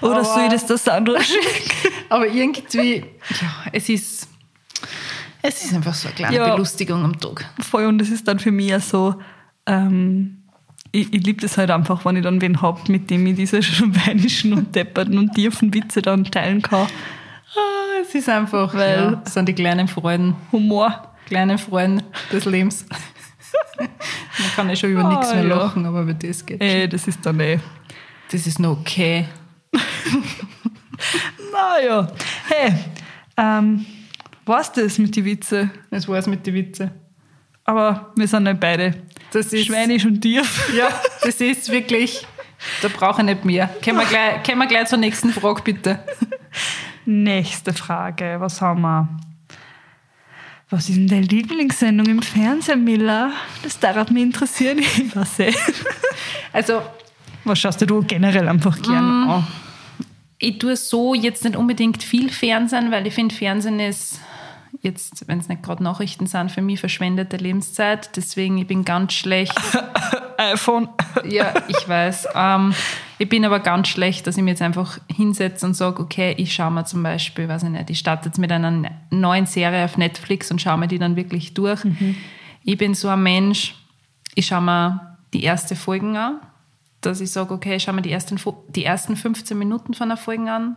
[0.00, 1.92] Oder Aber- soll ich das der Sandra schicken?
[2.08, 2.96] Aber irgendwie,
[3.40, 4.28] ja, es ist,
[5.42, 6.52] es ist einfach so eine kleine Ja.
[6.54, 7.48] Belustigung am Tag.
[7.60, 9.14] Voll, und das ist dann für mich ja so,
[9.66, 10.38] ähm,
[10.90, 13.62] ich, ich liebe das halt einfach, wenn ich dann wen hab, mit dem ich diese
[13.62, 16.86] schweinischen und depperten und tiefen Witze dann teilen kann.
[17.54, 21.12] Ah, es ist einfach, Weil- ja, es sind die kleinen Freuden, Humor.
[21.26, 22.86] kleinen Freuden des Lebens.
[23.78, 23.88] Man
[24.56, 25.56] kann ja schon über Ah, nichts mehr ja.
[25.56, 26.60] lachen, aber über das geht.
[26.62, 27.58] Ey, das ist dann eh.
[28.30, 29.26] Das ist noch okay.
[31.52, 32.08] Naja.
[32.48, 32.74] Hey,
[33.36, 33.84] ähm,
[34.46, 35.70] war's das mit den Witze?
[35.90, 36.90] Das war's mit den Witze.
[37.64, 38.94] Aber wir sind nicht beide.
[39.32, 40.70] Das ist, Schweinisch und tief.
[40.76, 40.88] Ja,
[41.22, 42.26] das ist wirklich,
[42.82, 43.68] da brauche ich nicht mehr.
[43.84, 45.98] Können wir gleich, können wir gleich zur nächsten Frage, bitte.
[47.04, 48.36] Nächste Frage.
[48.38, 49.08] Was haben wir?
[50.70, 53.32] Was ist denn deine Lieblingssendung im Fernsehen, Miller?
[53.62, 54.78] Das darf mich interessieren.
[54.96, 55.54] Ich weiß eh.
[56.52, 56.82] Also,
[57.44, 59.46] Was schaust du generell einfach gern an?
[60.38, 64.20] ich tue so jetzt nicht unbedingt viel Fernsehen, weil ich finde, Fernsehen ist
[64.80, 68.16] jetzt, wenn es nicht gerade Nachrichten sind, für mich verschwendete Lebenszeit.
[68.16, 69.54] Deswegen, ich bin ganz schlecht.
[70.38, 70.88] iPhone.
[71.28, 72.28] Ja, ich weiß.
[72.34, 72.74] Ähm,
[73.22, 76.52] ich bin aber ganz schlecht, dass ich mir jetzt einfach hinsetze und sage, okay, ich
[76.52, 79.96] schaue mir zum Beispiel, weiß ich nicht, ich starte jetzt mit einer neuen Serie auf
[79.96, 81.84] Netflix und schaue mir die dann wirklich durch.
[82.64, 83.76] Ich bin so ein Mensch,
[84.34, 86.40] ich schaue mir die erste Folgen an,
[87.00, 90.16] dass ich sage, okay, ich schaue mir die ersten, die ersten 15 Minuten von der
[90.16, 90.76] Folge an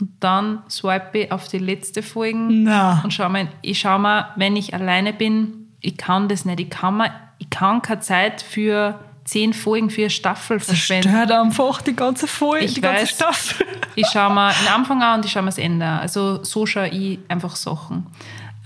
[0.00, 3.02] und dann swipe ich auf die letzte Folgen Na.
[3.04, 6.70] und schaue mir, ich schaue mir, wenn ich alleine bin, ich kann das nicht, ich
[6.70, 11.08] kann, mir, ich kann keine Zeit für zehn Folgen für eine Staffel verschwenden.
[11.08, 13.10] Stört einfach die ganze Folge, Ich die ganze weiß.
[13.10, 13.66] Staffel.
[13.96, 16.00] Ich schaue mir den Anfang an und ich schaue mir das Ende an.
[16.00, 18.06] Also so schaue ich einfach Sachen.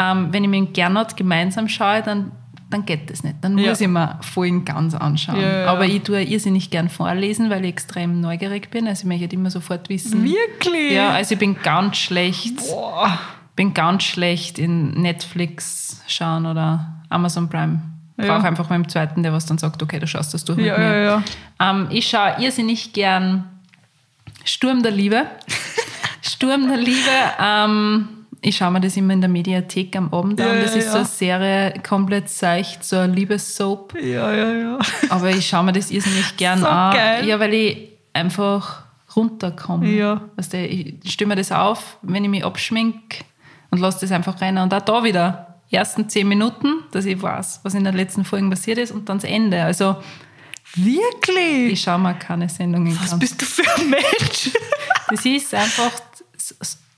[0.01, 2.33] Ähm, wenn ich dem Gernot gemeinsam schaue, dann,
[2.71, 3.37] dann geht das nicht.
[3.43, 3.69] Dann Ja.
[3.69, 5.39] muss ich mir Folgen ganz anschauen.
[5.39, 5.67] Ja, ja.
[5.67, 8.89] Aber ich tue irrsinnig gern vorlesen, weil ich extrem neugierig bin.
[8.89, 10.25] Also ich möchte immer sofort wissen.
[10.25, 10.93] Wirklich?
[10.93, 12.57] Ja, also ich bin ganz schlecht.
[12.57, 13.19] Boah.
[13.55, 17.81] bin ganz schlecht in Netflix schauen oder Amazon Prime.
[18.19, 18.37] Ich Ja.
[18.37, 20.77] brauche einfach meinen zweiten, der was dann sagt, okay, du schaust das durch mit Ja,
[20.77, 21.03] mir.
[21.03, 21.23] ja.
[21.61, 23.45] Ähm, ich schaue irrsinnig gern
[24.45, 25.25] Sturm der Liebe.
[26.23, 26.99] Sturm der Liebe.
[27.41, 28.09] Ähm,
[28.41, 30.61] ich schaue mir das immer in der Mediathek am Abend an.
[30.63, 33.95] Das ist so eine Serie, komplett seicht, so eine Liebessoap.
[34.01, 34.79] Ja, ja, ja.
[35.11, 36.95] Aber ich schaue mir das irrsinnig gern So an.
[36.95, 37.27] geil.
[37.27, 38.83] Ja, weil ich einfach
[39.17, 39.89] runterkomme.
[39.89, 40.21] Ja.
[40.37, 43.25] Weißt du, ich stimme mir das auf, wenn ich mich abschmink
[43.71, 44.57] und lasse das einfach rein.
[44.59, 48.51] Und auch da wieder, ersten zehn Minuten, dass ich weiß, was in den letzten Folgen
[48.51, 49.63] passiert ist und dann das Ende.
[49.63, 49.97] Also
[50.75, 51.73] Wirklich?
[51.73, 53.19] ich schaue mir keine Sendungen Was an.
[53.19, 54.51] bist du für ein Mensch?
[55.11, 55.91] Das ist einfach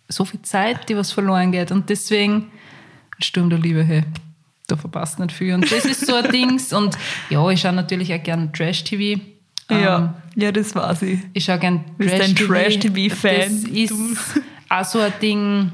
[0.09, 1.71] so viel Zeit, die was verloren geht.
[1.71, 2.51] Und deswegen,
[3.21, 4.03] Sturm der Liebe, hey,
[4.67, 5.55] da verpasst nicht viel.
[5.55, 6.73] Und das ist so ein Dings.
[6.73, 9.23] Und ja, ich schaue natürlich auch gerne Trash-TV.
[9.69, 11.21] Ähm, ja, ja, das weiß ich.
[11.33, 13.95] Ich schaue gerne Bist ein Trash-TV-Fan, Das ist
[14.69, 15.71] auch so ein Ding,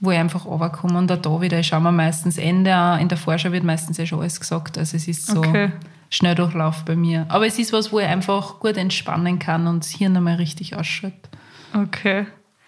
[0.00, 0.98] wo ich einfach runterkomme.
[0.98, 3.00] Und auch da wieder, ich schaue mir meistens Ende an.
[3.00, 4.76] In der Vorschau wird meistens ja schon alles gesagt.
[4.78, 5.72] Also es ist so Okay.
[6.10, 7.26] Schnelldurchlauf bei mir.
[7.28, 10.76] Aber es ist was, wo ich einfach gut entspannen kann und das Hirn einmal richtig
[10.76, 11.28] ausschaltet.
[11.74, 12.26] Okay.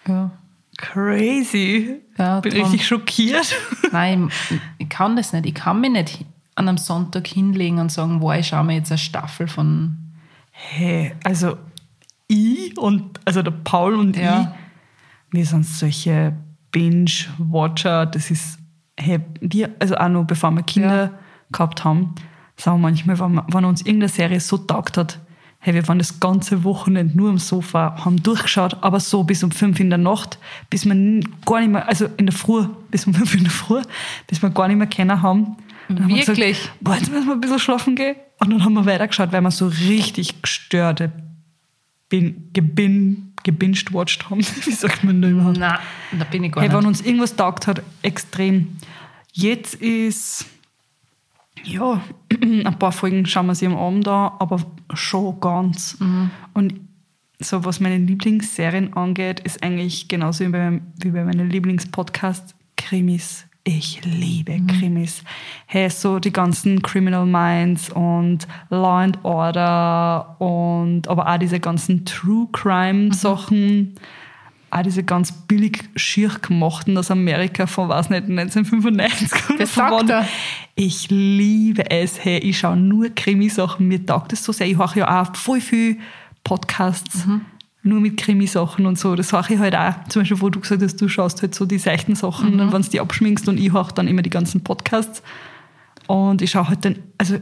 [0.08, 0.30] Ja.
[0.76, 2.00] Crazy.
[2.16, 2.62] Ja, Bin drum.
[2.62, 3.54] richtig schockiert.
[3.92, 5.46] Nein, ich, ich kann das nicht.
[5.46, 8.90] Ich kann mich nicht an einem Sonntag hinlegen und sagen, wow, ich schaue mir jetzt
[8.90, 9.96] eine Staffel von.
[10.50, 11.56] Hey, also
[12.26, 14.54] ich und, also der Paul und Ja.
[15.30, 16.32] ich, wir sind solche
[16.72, 18.06] Binge-Watcher.
[18.06, 18.58] Das ist,
[18.96, 21.12] hey, wir, also auch noch bevor wir Kinder
[21.52, 22.14] gehabt haben,
[22.56, 25.18] sagen wir manchmal, wenn, wenn uns irgendeine Serie so taugt hat,
[25.60, 29.50] hey, wir waren das ganze Wochenende nur am Sofa, haben durchgeschaut, aber so bis um
[29.50, 30.38] fünf in der Nacht,
[30.70, 33.82] bis wir gar nicht mehr, also in der Früh, bis um fünf in der Früh,
[34.26, 35.56] bis wir gar nicht mehr kennen haben.
[35.88, 36.28] Dann Wirklich?
[36.28, 38.16] Haben wir gesagt, boah, jetzt müssen wir ein bisschen schlafen gehen.
[38.40, 41.10] Und dann haben wir weitergeschaut, weil wir so richtig gestörte
[42.08, 44.40] bin, gebin, gebinged watched haben.
[44.64, 45.58] Wie sagt man da überhaupt?
[45.58, 45.78] Nein,
[46.18, 46.78] da bin ich gar hey, nicht.
[46.78, 48.78] Wenn uns irgendwas taugt hat, extrem.
[49.32, 50.46] Jetzt ist
[51.64, 52.02] ja,
[52.42, 54.60] ein paar Folgen schauen wir sie am Abend an, aber
[54.94, 55.98] schon ganz.
[56.00, 56.30] Mhm.
[56.54, 56.74] Und
[57.40, 63.47] so was meine Lieblingsserien angeht, ist eigentlich genauso wie bei, wie bei meinen Lieblingspodcasts Krimis.
[63.68, 64.66] Ich liebe mhm.
[64.66, 65.22] Krimis.
[65.66, 72.06] Hey, so die ganzen Criminal Minds und Law and Order und aber auch diese ganzen
[72.06, 73.12] True Crime mhm.
[73.12, 73.76] Sachen.
[73.76, 73.94] Mhm
[74.70, 80.28] auch diese ganz billig schier gemachten aus Amerika von, weiß nicht, 1995 das sagt er.
[80.74, 82.22] Ich liebe es.
[82.22, 83.88] Hey, ich schaue nur Krimisachen.
[83.88, 84.66] Mir taugt das so sehr.
[84.66, 85.98] Ich höre ja auch voll viel
[86.44, 87.24] Podcasts.
[87.24, 87.46] Mhm.
[87.82, 89.14] Nur mit Krimisachen und so.
[89.14, 89.94] Das höre ich halt auch.
[90.08, 92.72] Zum Beispiel, wo du gesagt hast, du schaust halt so die seichten Sachen, mhm.
[92.72, 95.22] wenn du die abschminkst und ich höre dann immer die ganzen Podcasts.
[96.06, 97.38] Und ich schaue halt dann, also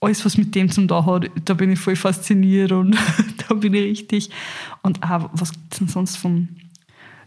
[0.00, 2.96] alles, was mit dem zum da hat, da bin ich voll fasziniert und
[3.48, 4.30] da bin ich richtig.
[4.82, 6.48] Und auch, was gibt es denn sonst vom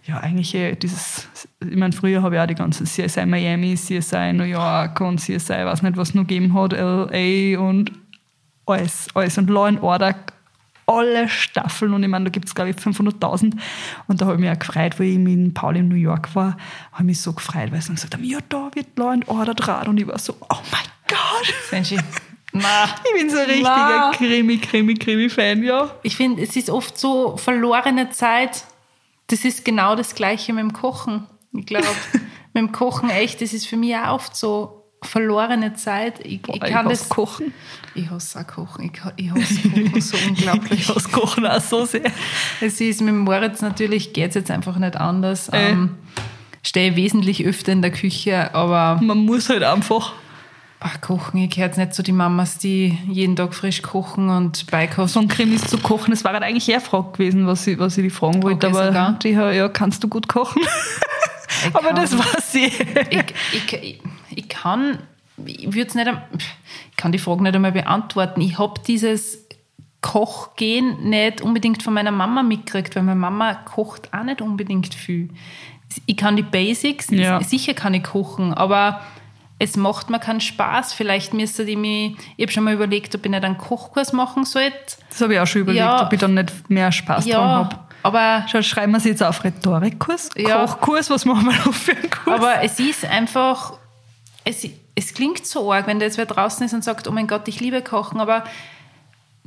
[0.05, 1.27] ja, eigentlich eh dieses,
[1.61, 5.65] ich meine, früher habe ich auch die ganzen CSI Miami, CSI New York und CSI,
[5.65, 7.91] weiß nicht, was noch gegeben hat, LA und
[8.65, 9.37] alles, alles.
[9.37, 10.15] Und Law and Order,
[10.85, 13.55] alle Staffeln und ich meine, da gibt es, glaube ich, 500.000.
[14.07, 16.57] Und da habe ich mich auch gefreut, wo ich mit Paul in New York war,
[16.91, 19.27] habe ich mich so gefreut, weil sie dann gesagt haben, ja, da wird Law and
[19.27, 21.53] Order draht und ich war so, oh mein Gott.
[21.69, 21.97] Senshi.
[22.53, 25.89] Na, ich bin so ein richtiger Krimi, Krimi, Krimi-Fan, ja.
[26.03, 28.65] Ich finde, es ist oft so verlorene Zeit,
[29.27, 31.25] das ist genau das Gleiche mit dem Kochen.
[31.53, 31.87] Ich glaube,
[32.53, 36.25] mit dem Kochen echt, das ist für mich auch oft so verlorene Zeit.
[36.25, 37.53] Ich, Boah, ich kann ich das kochen.
[37.95, 38.85] Ich hasse auch kochen.
[38.85, 40.79] Ich, ich hasse kochen so unglaublich.
[40.81, 42.11] ich hasse kochen auch so sehr.
[42.61, 45.49] Es ist mit Moritz natürlich geht es jetzt einfach nicht anders.
[45.49, 45.71] Äh.
[45.71, 45.97] Ähm,
[46.65, 50.13] stehe wesentlich öfter in der Küche, aber man muss halt einfach
[50.85, 54.67] Ach, kochen, ich gehöre jetzt nicht zu den Mamas, die jeden Tag frisch kochen und
[54.69, 55.07] beikochen.
[55.07, 58.03] Von Krimis zu kochen, das war halt eigentlich eher Frage gewesen, was ich, was ich
[58.03, 58.67] die fragen wollte.
[58.67, 59.19] Okay, aber sogar.
[59.23, 60.61] die, ja, kannst du gut kochen?
[61.73, 62.65] aber das war sie.
[62.65, 63.99] ich, ich, ich,
[64.41, 64.99] kann,
[65.45, 66.11] ich würde nicht,
[66.91, 68.41] ich kann die Frage nicht einmal beantworten.
[68.41, 69.47] Ich habe dieses
[70.01, 75.29] Kochgehen nicht unbedingt von meiner Mama mitgekriegt, weil meine Mama kocht auch nicht unbedingt viel.
[76.05, 77.41] Ich kann die Basics, ja.
[77.41, 79.01] sicher kann ich kochen, aber
[79.59, 80.93] es macht mir keinen Spaß.
[80.93, 84.43] Vielleicht müsste ich mich, ich habe schon mal überlegt, ob ich nicht einen Kochkurs machen
[84.43, 84.75] sollte.
[85.09, 87.49] Das habe ich auch schon überlegt, ja, ob ich dann nicht mehr Spaß ja, dran
[87.49, 87.79] habe.
[88.03, 91.93] Aber Schau, schreiben wir es jetzt auf Rhetorikkurs, ja, Kochkurs, was machen wir noch für
[91.93, 92.35] einen Kurs?
[92.35, 93.77] Aber es ist einfach,
[94.45, 97.27] es, es klingt so arg, wenn da jetzt wer draußen ist und sagt, oh mein
[97.27, 98.43] Gott, ich liebe Kochen, aber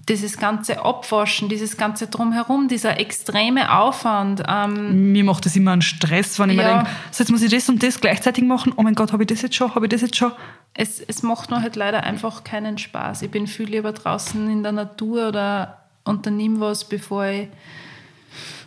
[0.08, 4.42] dieses ganze Abwaschen, dieses ganze Drumherum, dieser extreme Aufwand.
[4.48, 7.42] Ähm, Mir macht das immer einen Stress, wenn ich ja, mir denke, so jetzt muss
[7.42, 8.72] ich das und das gleichzeitig machen.
[8.76, 9.74] Oh mein Gott, habe ich das jetzt schon?
[9.74, 10.32] Habe ich das jetzt schon?
[10.74, 13.22] Es, es macht mir halt leider einfach keinen Spaß.
[13.22, 17.48] Ich bin viel lieber draußen in der Natur oder unternehme was, bevor ich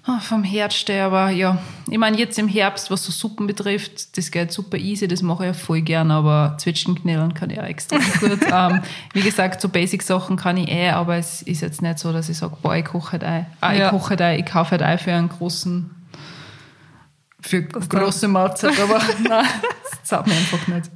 [0.09, 4.51] Ah, vom aber ja, ich meine, jetzt im Herbst, was so Suppen betrifft, das geht
[4.51, 8.39] super easy, das mache ich ja voll gern, aber Zwetschgenknädeln kann ich auch extrem gut.
[8.51, 8.81] ähm,
[9.13, 12.37] wie gesagt, so Basic-Sachen kann ich eh, aber es ist jetzt nicht so, dass ich
[12.37, 13.45] sage, boah, ich koche halt Ei.
[13.61, 13.89] Ah, ich ja.
[13.91, 15.91] koche halt Ei, ich kaufe halt Ei für einen großen,
[17.39, 19.45] für das große Mahlzeit, aber nein,
[19.91, 20.89] das zahlt mir einfach nicht.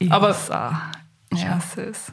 [0.00, 0.72] Ich aber, auch.
[1.30, 1.48] Ich ja.
[1.54, 2.12] hasse es.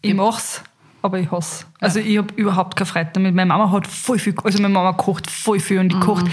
[0.00, 0.62] Ich mache es
[1.02, 1.66] aber ich hasse.
[1.80, 3.34] Also ich habe überhaupt keine Freude damit.
[3.34, 6.00] Meine Mama hat voll viel, also meine Mama kocht voll viel und die mhm.
[6.00, 6.26] kocht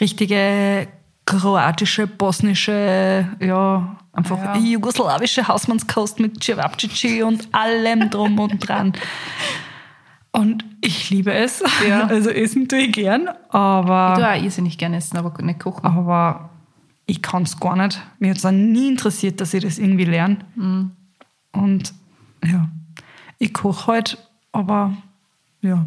[0.00, 0.88] richtige
[1.28, 4.56] kroatische, bosnische, ja, einfach ja.
[4.56, 8.94] jugoslawische Hausmannskost mit Cevapcici und allem drum und dran.
[10.32, 11.62] Und ich liebe es.
[11.86, 12.06] Ja.
[12.08, 14.12] Also essen tue ich gern, aber...
[14.12, 15.84] Ich tue auch irrsinnig gern essen, aber nicht kochen.
[15.84, 16.50] Aber
[17.06, 18.00] ich kann es gar nicht.
[18.18, 20.38] Mir hat es nie interessiert, dass ich das irgendwie lerne.
[20.54, 20.92] Mhm.
[21.52, 21.92] Und
[22.44, 22.68] ja,
[23.38, 24.18] ich koche halt,
[24.52, 24.96] aber
[25.60, 25.86] ja.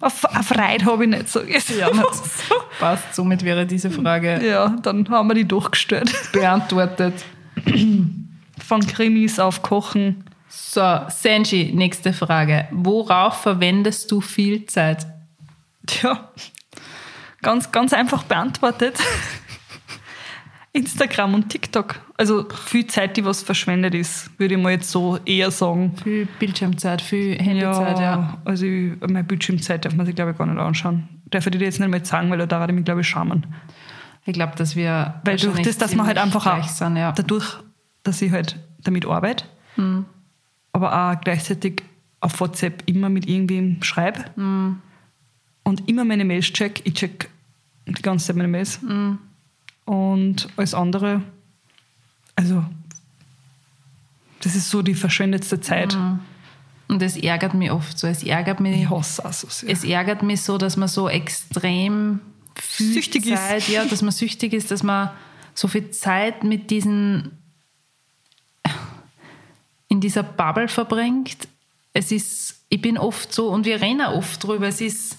[0.00, 2.54] Eine Freude habe ich nicht, ich ja, so.
[2.80, 4.44] Passt, somit wäre diese Frage.
[4.44, 6.12] Ja, dann haben wir die durchgestellt.
[6.32, 7.24] Beantwortet.
[8.66, 10.24] Von Krimis auf Kochen.
[10.48, 12.66] So, Senji, nächste Frage.
[12.70, 15.06] Worauf verwendest du viel Zeit?
[15.86, 16.28] Tja,
[17.42, 18.98] ganz, ganz einfach beantwortet.
[20.78, 21.96] Instagram und TikTok.
[22.16, 25.94] Also viel Zeit, die was verschwendet ist, würde ich mal jetzt so eher sagen.
[26.02, 28.02] Viel Bildschirmzeit, viel Handyzeit, ja.
[28.02, 28.38] ja.
[28.44, 31.08] Also ich, meine Bildschirmzeit darf man sich, glaube ich, gar nicht anschauen.
[31.30, 33.46] Darf ich dir jetzt nicht mehr sagen, weil da darf ich mich, glaube ich, schauen.
[34.24, 35.20] Ich glaube, dass wir.
[35.24, 37.12] Weil durch das, dass man halt einfach auch, sind, ja.
[37.12, 37.56] dadurch,
[38.02, 40.04] dass ich halt damit arbeite, hm.
[40.72, 41.82] aber auch gleichzeitig
[42.20, 44.78] auf WhatsApp immer mit irgendwem schreibe Mhm.
[45.62, 46.82] und immer meine Mails check.
[46.84, 47.28] Ich check
[47.86, 48.82] die ganze Zeit meine Mails.
[48.82, 49.18] Mhm.
[49.88, 51.22] Und alles andere,
[52.36, 52.62] also,
[54.42, 55.96] das ist so die verschwendetste Zeit.
[56.88, 58.06] Und es ärgert mich oft so.
[58.06, 59.70] Es ärgert mich, Ich hasse auch so sehr.
[59.70, 62.20] es ärgert mich so, dass man so extrem
[62.54, 63.38] viel Süchtig ist.
[63.38, 65.10] Zeit, ja, dass man süchtig ist, dass man
[65.54, 67.38] so viel Zeit mit diesen
[69.88, 71.48] in dieser Bubble verbringt.
[71.94, 75.16] Es ist, ich bin oft so, und wir reden oft drüber, es ist,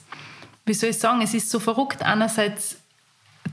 [0.67, 2.03] wie soll ich sagen, es ist so verrückt.
[2.03, 2.78] Einerseits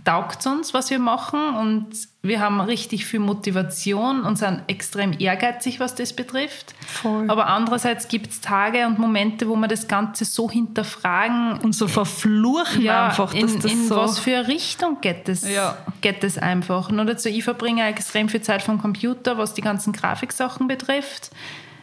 [0.05, 1.87] taugt es uns, was wir machen, und
[2.23, 6.75] wir haben richtig viel Motivation und sind extrem ehrgeizig, was das betrifft.
[6.87, 7.31] Voll.
[7.31, 11.89] Aber andererseits gibt es Tage und Momente, wo wir das Ganze so hinterfragen, und so
[11.89, 13.97] verfluchen ja, einfach, dass in, das in so...
[13.97, 15.79] was für eine Richtung geht es, Ja.
[16.01, 16.91] geht es einfach.
[16.91, 21.31] Nur dazu, ich verbringe extrem viel Zeit vom Computer, was die ganzen Grafiksachen betrifft.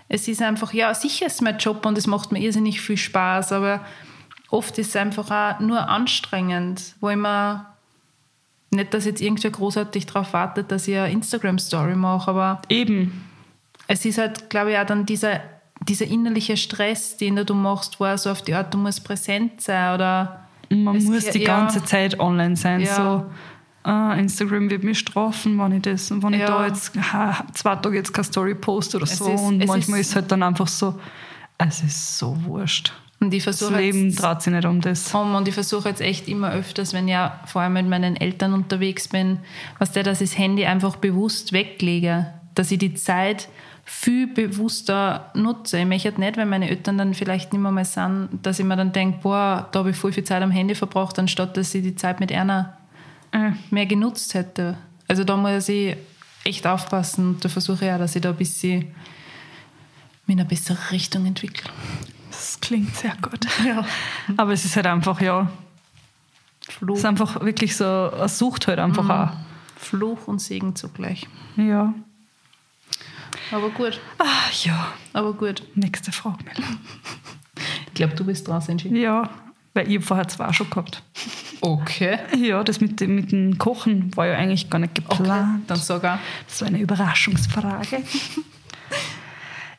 [0.10, 3.52] Es ist einfach, ja, sicher ist mein Job und es macht mir irrsinnig viel Spaß,
[3.54, 3.82] aber
[4.50, 7.73] oft ist es einfach auch nur anstrengend, wo ich mir
[8.74, 13.24] nicht, dass jetzt irgendwer großartig darauf wartet, dass ich eine Instagram-Story mache, aber Eben.
[13.88, 15.40] es ist halt, glaube ich, auch dann dieser,
[15.88, 19.96] dieser innerliche Stress, den du machst, wo so auf die Art, du musst präsent sein
[19.96, 22.82] oder Man Es- muss die ganze Zeit online sein.
[22.82, 22.96] Ja.
[22.96, 23.26] So,
[23.90, 26.48] ah, Instagram wird mich strafen, wenn ich das, wenn ich Ja.
[26.48, 29.28] da jetzt ha, zwei Tage jetzt keine Story poste oder Es so.
[29.32, 31.00] ist- und es manchmal ist- ist halt dann einfach so,
[31.60, 32.94] es ist so wurscht.
[33.24, 35.14] Und ich Das versuche Leben jetzt, dreht sich nicht um das.
[35.14, 38.16] um und ich versuche jetzt echt immer öfters, wenn ich ja vor allem mit meinen
[38.16, 39.40] Eltern unterwegs bin,
[39.80, 43.48] was der, dass ich das Handy einfach bewusst weglege, dass ich die Zeit
[43.86, 45.80] viel bewusster nutze.
[45.80, 48.78] Ich möchte nicht, wenn meine Eltern dann vielleicht nicht mehr mal sind, dass ich mir
[48.78, 51.84] dann denke, boah, da habe ich voll viel Zeit am Handy verbracht, anstatt dass ich
[51.84, 52.78] die Zeit mit einer
[53.34, 54.78] Äh, mehr genutzt hätte.
[55.08, 55.98] Also da muss ich
[56.44, 58.94] echt aufpassen und da versuche ich auch, dass ich da ein bisschen
[60.28, 61.70] mich in eine bessere Richtung entwickle.
[62.34, 63.46] Das klingt sehr gut.
[64.38, 65.50] Aber es ist halt einfach, ja,
[66.68, 69.38] es Fluch, ist einfach wirklich so, eine Sucht halt einfach Mhm.
[69.78, 71.28] Fluch und Segen zugleich.
[71.58, 71.62] auch.
[71.62, 71.94] Ja.
[73.52, 74.26] Aber gut, Ah,
[74.64, 74.94] ja.
[75.14, 75.64] aber gut.
[75.76, 76.68] Nächste Frage, Mella.
[77.88, 78.96] Ich glaube, du bist draus entschieden.
[78.96, 79.30] Ja,
[79.76, 81.04] weil ich vorher zwei schon gehabt.
[81.62, 82.18] Okay.
[82.36, 85.18] Ja, das mit, dem- mit dem Kochen war ja eigentlich gar nicht okay.
[85.18, 85.70] geplant.
[85.70, 86.18] Dann sogar.
[86.48, 88.02] Das war eine Überraschungsfrage.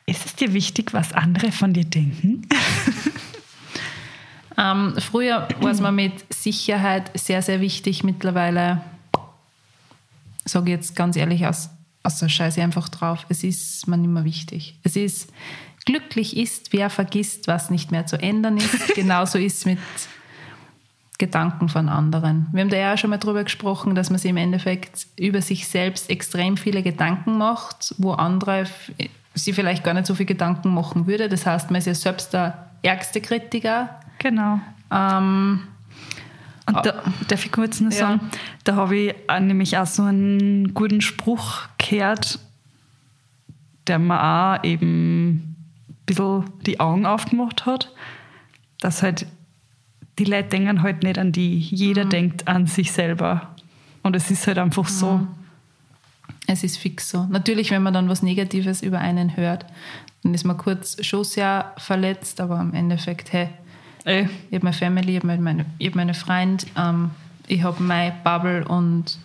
[0.05, 2.47] Ist es dir wichtig, was andere von dir denken?
[4.57, 8.03] Ähm, früher war es mir mit Sicherheit sehr, sehr wichtig.
[8.03, 8.81] Mittlerweile
[10.45, 11.69] sage ich jetzt ganz ehrlich aus,
[12.03, 13.25] aus der Scheiße einfach drauf.
[13.29, 14.79] Es ist mir nicht mehr wichtig.
[14.83, 15.29] Es ist,
[15.85, 18.87] glücklich ist, wer vergisst, was nicht mehr zu ändern ist.
[18.95, 19.79] Genauso ist es mit
[21.17, 22.47] Gedanken von anderen.
[22.51, 25.41] Wir haben da ja auch schon mal drüber gesprochen, dass man sich im Endeffekt über
[25.41, 28.67] sich selbst extrem viele Gedanken macht, wo andere
[29.35, 31.29] sie vielleicht gar nicht so viel Gedanken machen würde.
[31.29, 33.99] Das heißt, man ist ja selbst der ärgste Kritiker.
[34.19, 34.59] Genau.
[34.91, 35.61] Ähm,
[36.67, 37.97] Und da, darf ich kurz noch Ja.
[37.97, 38.21] sagen,
[38.63, 42.39] da habe ich nämlich auch so einen guten Spruch gehört,
[43.87, 44.19] der mir
[44.57, 45.55] auch eben ein
[46.05, 47.91] bisschen die Augen aufgemacht hat,
[48.79, 49.27] dass halt
[50.17, 53.49] die Leute denken halt nicht an die, jeder denkt an sich selber.
[54.01, 55.27] Und es ist halt einfach so.
[56.47, 57.25] Es ist fix so.
[57.25, 59.65] Natürlich, wenn man dann was Negatives über einen hört,
[60.23, 63.49] dann ist man kurz schon sehr verletzt, aber im Endeffekt, hey,
[64.05, 67.09] Ey, ich habe meine Family, ich habe meine, ich hab meine Freunde, ähm,
[67.47, 69.17] ich habe meine Bubble und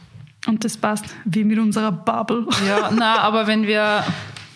[0.47, 2.47] und das passt, wie mit unserer Bubble.
[2.67, 4.03] ja, na, aber wenn wir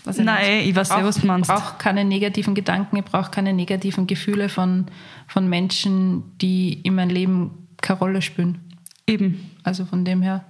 [0.05, 1.51] weiß Nein, ich weiß nicht, was du meinst.
[1.51, 4.87] brauche keine negativen Gedanken, ich brauche keine negativen Gefühle von,
[5.27, 8.59] von Menschen, die in meinem Leben keine Rolle spielen.
[9.07, 9.51] Eben.
[9.63, 10.45] Also von dem her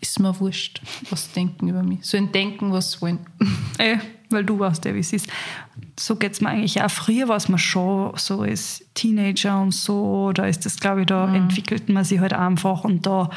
[0.00, 0.80] ist mir wurscht,
[1.10, 2.04] was sie denken über mich.
[2.04, 3.18] Sollen denken, was wollen.
[3.78, 3.98] Ey,
[4.30, 5.26] weil du weißt ja, wie es ist.
[5.98, 6.90] So geht es mir eigentlich auch.
[6.90, 11.06] Früher war es mir schon so als Teenager und so, da ist das, glaube ich,
[11.06, 13.30] da entwickelt man sich halt einfach und da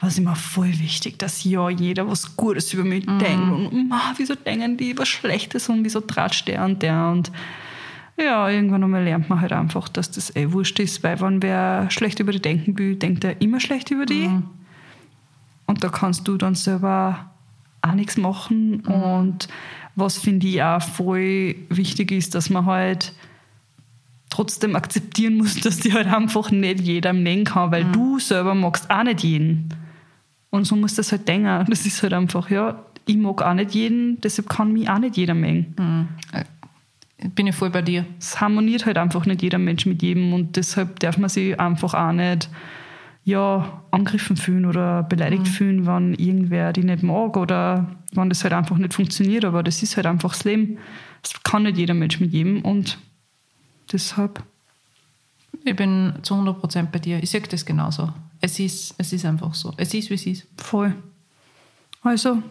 [0.00, 4.12] war es immer voll wichtig, dass ja jeder was Gutes über mich denkt und ma,
[4.16, 7.32] wieso denken die was Schlechtes und wieso tratscht der und der und
[8.16, 11.90] ja, irgendwann einmal lernt man halt einfach, dass das eh wurscht ist, weil wenn wer
[11.90, 14.30] schlecht über die denken will, denkt er immer schlecht über die.
[15.66, 17.30] Und da kannst du dann selber
[17.82, 18.80] auch nichts machen.
[18.80, 19.48] Und
[19.94, 23.12] was finde ich auch voll wichtig ist, dass man halt
[24.30, 28.90] trotzdem akzeptieren muss, dass die halt einfach nicht jeder mengen kann, weil du selber magst
[28.90, 29.68] auch nicht jeden.
[30.50, 31.66] Und so muss das halt denken.
[31.68, 35.16] Das ist halt einfach, ja, ich mag auch nicht jeden, deshalb kann mich auch nicht
[35.16, 35.74] jeder mengen.
[37.34, 38.04] Bin ich voll bei dir.
[38.18, 41.94] Es harmoniert halt einfach nicht jeder Mensch mit jedem und deshalb darf man sich einfach
[41.94, 42.48] auch nicht
[43.24, 45.50] ja, angegriffen fühlen oder beleidigt mhm.
[45.50, 49.44] fühlen, wenn irgendwer die nicht mag oder wenn das halt einfach nicht funktioniert.
[49.44, 50.78] Aber das ist halt einfach das Leben.
[51.22, 52.98] Das kann nicht jeder Mensch mit jedem und
[53.90, 54.42] deshalb.
[55.64, 57.22] Ich bin zu 100% bei dir.
[57.22, 58.12] Ich sage das genauso.
[58.40, 59.72] Es ist, es ist einfach so.
[59.78, 60.46] Es ist, wie es ist.
[60.58, 60.94] Voll.
[62.02, 62.42] Also,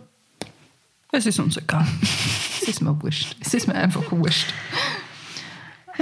[1.11, 1.85] es ist uns egal.
[2.01, 3.35] es ist mir wurscht.
[3.39, 4.51] Es ist mir einfach wurscht.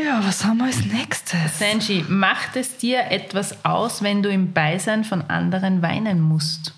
[0.03, 1.59] Ja, was haben wir als nächstes?
[1.59, 6.73] Sanji, macht es dir etwas aus, wenn du im Beisein von anderen weinen musst?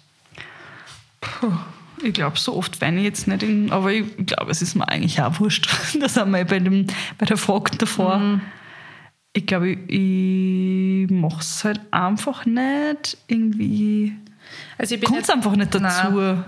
[1.22, 1.54] Puh,
[2.04, 4.88] ich glaube, so oft weine ich jetzt nicht, in, aber ich glaube, es ist mir
[4.88, 5.70] eigentlich auch wurscht.
[6.00, 8.18] Das haben wir bei, dem, bei der Frage davor.
[8.18, 8.42] Mhm.
[9.32, 13.18] Ich glaube, ich, ich mache es halt einfach nicht.
[13.28, 14.14] Irgendwie
[14.78, 16.12] also kommt es einfach nicht dazu.
[16.12, 16.44] Nein.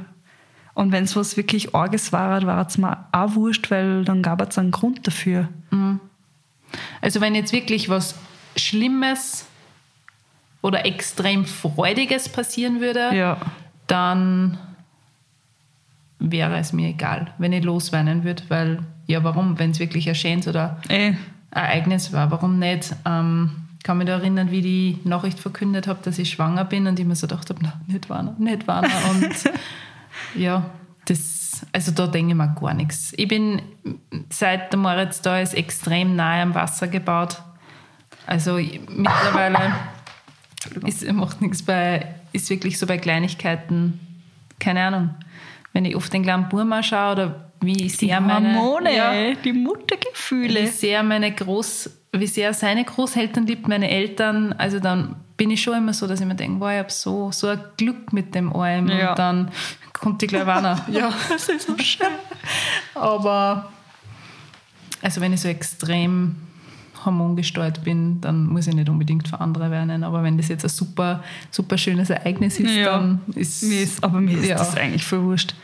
[0.74, 4.42] Und wenn es was wirklich Arges war, war es mir auch wurscht, weil dann gab
[4.42, 5.48] es einen Grund dafür.
[5.72, 6.00] Mhm.
[7.02, 8.16] Also wenn jetzt wirklich was
[8.56, 9.46] Schlimmes
[10.62, 13.38] oder extrem Freudiges passieren würde, ja.
[13.88, 14.58] dann
[16.20, 20.16] wäre es mir egal, wenn ich losweinen würde, weil ja, warum, wenn es wirklich ein
[20.16, 21.10] schönes oder Ey.
[21.10, 21.16] Eh.
[21.52, 22.94] Ereignis war, warum nicht?
[23.06, 23.52] Ähm,
[23.84, 27.06] kann mich da erinnern, wie die Nachricht verkündet habe, dass ich schwanger bin und ich
[27.06, 28.84] mir so gedacht habe, nicht wahr, nicht wahr.
[29.12, 29.32] Und
[30.36, 30.66] ja,
[31.06, 33.14] das, also da denke ich mir gar nichts.
[33.18, 33.62] Ich bin,
[34.30, 37.42] seit der Moritz da ist, extrem nahe am Wasser gebaut.
[38.26, 39.74] Also mittlerweile
[40.86, 44.00] ist, macht nichts bei, ist wirklich so bei Kleinigkeiten,
[44.60, 45.10] keine Ahnung.
[45.76, 50.62] Wenn ich auf den kleinen Burma schaue oder wie sehr meine Hormone, ja, die Muttergefühle,
[50.62, 55.62] wie sehr meine Groß, wie sehr seine Großeltern liebt, meine Eltern, also dann bin ich
[55.62, 58.34] schon immer so, dass ich mir denke, wow, ich habe so, so ein Glück mit
[58.34, 58.88] dem allem.
[58.88, 59.10] Ja.
[59.10, 59.52] und dann
[59.92, 62.08] kommt die gleich ja, das ist so schön.
[62.94, 63.70] Aber
[65.02, 66.38] also wenn ich so extrem
[67.06, 70.04] hormongesteuert bin, dann muss ich nicht unbedingt für andere weinen.
[70.04, 72.98] Aber wenn das jetzt ein super, super schönes Ereignis ist, ja.
[72.98, 74.58] dann ist, ist Aber mir ist ja.
[74.58, 75.56] das eigentlich voll wurscht.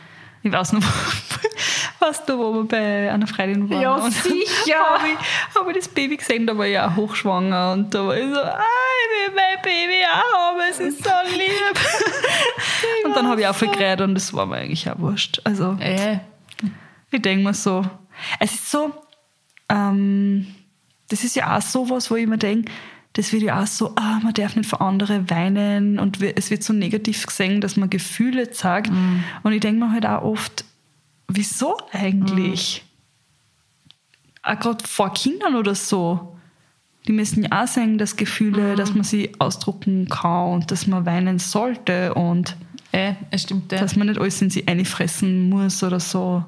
[0.44, 0.82] Ich weiß noch,
[2.00, 3.80] weißt du, wo wir bei einer Freundin waren.
[3.80, 4.74] Ja, sicher.
[4.90, 8.16] habe ich, hab ich das Baby gesehen, da war ich auch hochschwanger und da war
[8.16, 13.04] ich so, ah, ich will mein Baby auch haben, es ist so lieb.
[13.04, 15.40] und dann habe ich auch viel geredet und das war mir eigentlich auch wurscht.
[15.44, 16.18] Also, äh.
[17.10, 17.84] ich denke mir so,
[18.40, 18.92] es ist so,
[19.68, 20.46] ähm,
[21.12, 22.72] das ist ja auch so was, wo ich mir denke,
[23.12, 26.62] das wird ja auch so, ah, man darf nicht für andere weinen und es wird
[26.62, 28.90] so negativ gesehen, dass man Gefühle zeigt.
[28.90, 29.22] Mm.
[29.42, 30.64] Und ich denke mir halt auch oft,
[31.28, 32.82] wieso eigentlich?
[34.44, 34.50] Mm.
[34.50, 36.38] Auch gerade vor Kindern oder so.
[37.06, 38.76] Die müssen ja auch sagen, dass Gefühle, mm.
[38.76, 42.56] dass man sie ausdrucken kann und dass man weinen sollte und
[42.92, 43.78] äh, es stimmt, ja.
[43.78, 46.44] dass man nicht alles in sie einfressen muss oder so.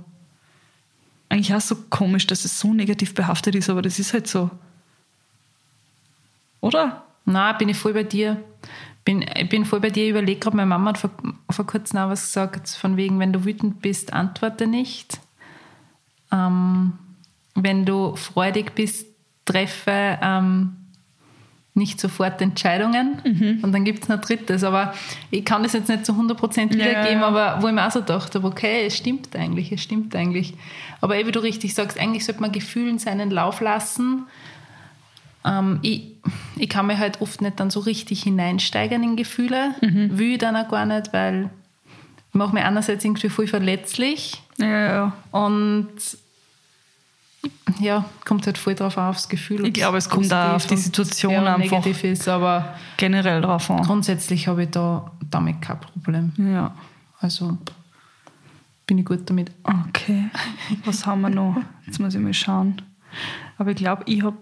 [1.28, 4.50] Eigentlich auch so komisch, dass es so negativ behaftet ist, aber das ist halt so.
[6.60, 7.04] Oder?
[7.24, 8.42] Nein, bin ich voll bei dir.
[9.04, 10.04] Bin, ich bin voll bei dir.
[10.04, 11.10] Ich überlege gerade, meine Mama hat vor,
[11.50, 15.20] vor kurzem auch was gesagt, von wegen, wenn du wütend bist, antworte nicht.
[16.32, 16.94] Ähm,
[17.54, 19.06] wenn du freudig bist,
[19.44, 20.76] treffe ähm,
[21.74, 23.20] nicht sofort Entscheidungen.
[23.24, 23.58] Mhm.
[23.62, 24.62] Und dann gibt es noch drittes.
[24.64, 24.94] Aber
[25.30, 27.26] ich kann das jetzt nicht zu 100% wiedergeben, ja.
[27.26, 30.54] aber wo ich mir auch so dachte, okay, es stimmt eigentlich, es stimmt eigentlich.
[31.00, 34.26] Aber wie du richtig sagst, eigentlich sollte man Gefühlen seinen Lauf lassen
[35.44, 36.16] ähm, ich,
[36.56, 40.18] ich kann mir halt oft nicht dann so richtig hineinsteigern in Gefühle, mhm.
[40.18, 41.50] will ich dann auch gar nicht, weil
[42.30, 45.12] ich mache mich einerseits irgendwie voll verletzlich ja, ja.
[45.30, 45.92] und
[47.80, 49.66] ja, kommt halt voll drauf auf, das Gefühl.
[49.66, 53.82] Ich glaube, es kommt auch auf die Situation einfach ist, aber generell drauf an.
[53.82, 56.32] Grundsätzlich habe ich da damit kein Problem.
[56.36, 56.74] Ja.
[57.20, 57.58] Also
[58.86, 59.50] bin ich gut damit.
[59.62, 60.30] Okay.
[60.84, 61.56] Was haben wir noch?
[61.86, 62.82] Jetzt muss ich mal schauen.
[63.58, 64.36] Aber ich glaube, ich habe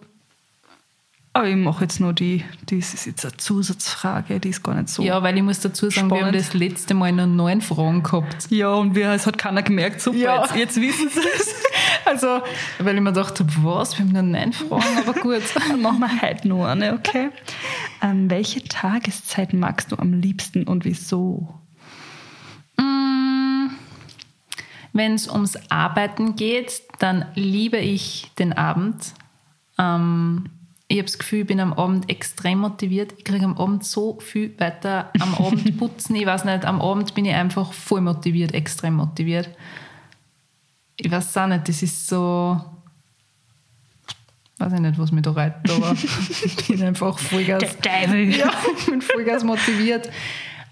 [1.35, 4.91] aber ich mache jetzt nur die, das ist jetzt eine Zusatzfrage, die ist gar nicht
[4.91, 5.03] so.
[5.03, 6.12] Ja, weil ich muss dazu sagen, spannend.
[6.12, 8.51] wir haben das letzte Mal noch neun Fragen gehabt.
[8.51, 10.43] Ja, und wir, es hat keiner gemerkt, super, ja.
[10.43, 11.55] jetzt, jetzt wissen sie es.
[12.05, 12.43] Also,
[12.80, 15.43] weil ich mir dachte, was, wir haben nur neun Fragen, aber gut.
[15.68, 17.30] Dann machen wir heute nur eine, okay?
[18.03, 21.49] Ähm, welche Tageszeit magst du am liebsten und wieso?
[22.76, 23.68] Mm,
[24.93, 29.14] Wenn es ums Arbeiten geht, dann liebe ich den Abend.
[29.78, 30.51] Ähm,
[30.93, 33.14] ich habe das Gefühl, ich bin am Abend extrem motiviert.
[33.16, 35.11] Ich kriege am Abend so viel weiter.
[35.18, 39.49] Am Abend putzen, ich weiß nicht, am Abend bin ich einfach voll motiviert, extrem motiviert.
[40.99, 42.62] Ich weiß auch nicht, das ist so.
[44.59, 45.93] Weiß ich nicht, was mich da reitet, aber
[46.45, 47.78] ich bin einfach Vollgas.
[48.36, 50.11] Ja, ich bin Vollgas motiviert.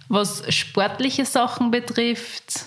[0.08, 2.66] Was sportliche Sachen betrifft,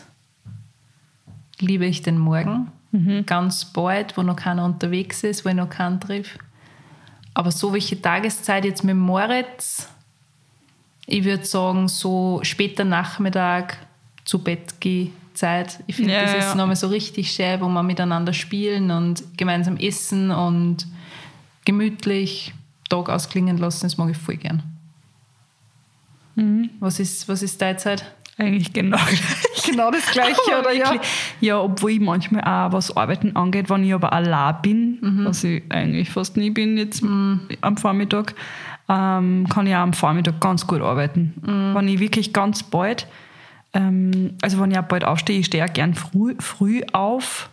[1.60, 2.72] liebe ich den Morgen.
[2.92, 3.28] Mhm.
[3.28, 6.40] Ganz bald, wo noch keiner unterwegs ist, wo ich noch keinen trifft.
[7.34, 9.88] Aber so welche Tageszeit jetzt mit Moritz,
[11.06, 13.78] ich würde sagen, so später Nachmittag
[14.26, 15.80] zu Bett gehe Zeit.
[15.88, 16.56] Ich finde, Ja, das ist ja.
[16.56, 20.86] nochmal so richtig schön, wo wir miteinander spielen und gemeinsam essen und
[21.66, 22.54] gemütlich
[22.90, 23.86] Tag ausklingen lassen.
[23.86, 24.64] Das mag ich voll gern.
[26.36, 26.70] Mhm.
[26.80, 28.06] Was, ist, was ist deine Zeit?
[28.38, 29.64] Eigentlich genau gleich.
[29.66, 31.02] Genau das Gleiche, Aber wirklich,
[31.40, 35.64] ja, obwohl ich manchmal auch was Arbeiten angeht, wenn ich aber allein bin, was ich
[35.70, 38.36] eigentlich fast nie bin jetzt am Vormittag,
[38.90, 41.34] ähm, kann ich auch am Vormittag ganz gut arbeiten.
[41.76, 43.08] Wenn ich wirklich ganz bald,
[43.74, 47.50] ähm, also wenn ich auch bald aufstehe, ich stehe auch gern früh, früh auf,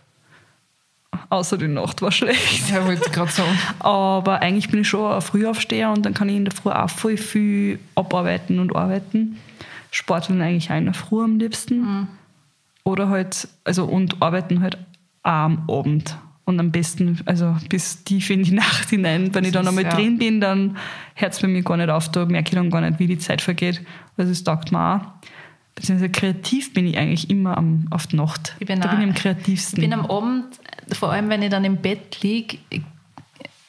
[1.28, 2.70] außer die Nacht war schlecht.
[2.70, 3.56] Ja, wollte ich gerade sagen.
[3.78, 6.90] Aber eigentlich bin ich schon ein Frühaufsteher und dann kann ich in der Früh auch
[6.90, 9.38] voll viel abarbeiten und arbeiten.
[9.90, 12.08] Sporteln eigentlich auch in der Früh am liebsten.
[12.84, 14.76] Oder halt, also und arbeiten halt
[15.22, 16.16] auch am Abend.
[16.46, 19.32] Und am besten, also bis tief in die Nacht hinein.
[19.34, 19.90] Wenn ich dann einmal ja.
[19.90, 20.76] drin bin, dann
[21.14, 23.18] hört es bei mir gar nicht auf, da merke ich dann gar nicht, wie die
[23.18, 23.82] Zeit vergeht.
[24.16, 25.00] Also es taugt mir auch.
[25.76, 28.56] Beziehungsweise kreativ bin ich eigentlich immer am, auf die Nacht.
[28.58, 29.82] Ich bin da auch- bin ich am kreativsten.
[29.82, 30.46] Ich bin am Abend,
[30.92, 32.58] vor allem wenn ich dann im Bett liege,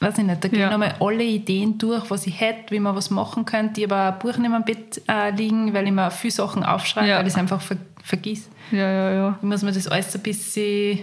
[0.01, 0.71] weiß ich nicht, da gehe Ja.
[0.71, 3.81] nochmal alle Ideen durch, was ich hätte, wie man was machen könnte.
[3.81, 7.07] Ich habe ein Buch neben dem Bett äh, liegen, weil ich mir viele Sachen aufschreibe,
[7.07, 7.17] Ja.
[7.19, 8.49] weil ich es einfach ver vergiss.
[8.71, 9.37] ja, ja, ja.
[9.41, 10.99] Ich muss mir das alles ein bisschen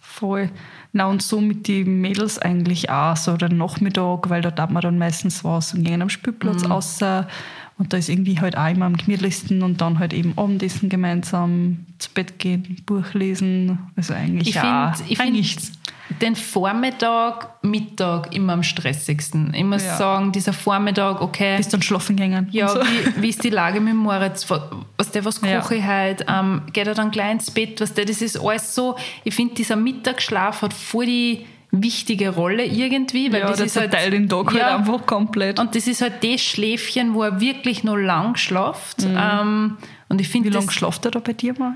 [0.00, 0.48] Voll.
[0.92, 4.80] Na und so mit den Mädels eigentlich auch, so der Nachmittag, weil da tat man
[4.80, 6.72] dann meistens was und gehen am Spielplatz Mhm.
[6.72, 7.28] außer
[7.76, 11.84] und da ist irgendwie halt auch immer am gemütlichsten und dann halt eben Abendessen gemeinsam,
[11.98, 15.77] zu Bett gehen, Buch lesen, also eigentlich Ich ja, finde ich eigentlich find
[16.20, 19.52] den Vormittag, Mittag immer am stressigsten.
[19.54, 19.96] Ich muss Ja.
[19.96, 21.56] sagen, dieser Vormittag, okay.
[21.56, 22.48] bis dann schlafen gehen.
[22.50, 22.80] Ja, so.
[22.80, 24.46] wie, wie ist die Lage mit Moritz?
[24.96, 26.24] Was der, was koche ich heute?
[26.28, 27.80] Ähm, geht er dann gleich ins Bett?
[27.80, 28.96] Was der, das ist alles so.
[29.24, 33.76] Ich finde, dieser Mittagsschlaf hat voll die wichtige Rolle irgendwie, weil ja, das das ist
[33.76, 34.64] halt, verteilt den Tag Ja.
[34.70, 35.58] halt einfach komplett.
[35.58, 39.04] und das ist halt das Schläfchen, wo er wirklich noch lang schlaft.
[39.04, 39.76] Ähm,
[40.08, 41.74] und ich wie finde, lange das, schlaft er da bei dir mal?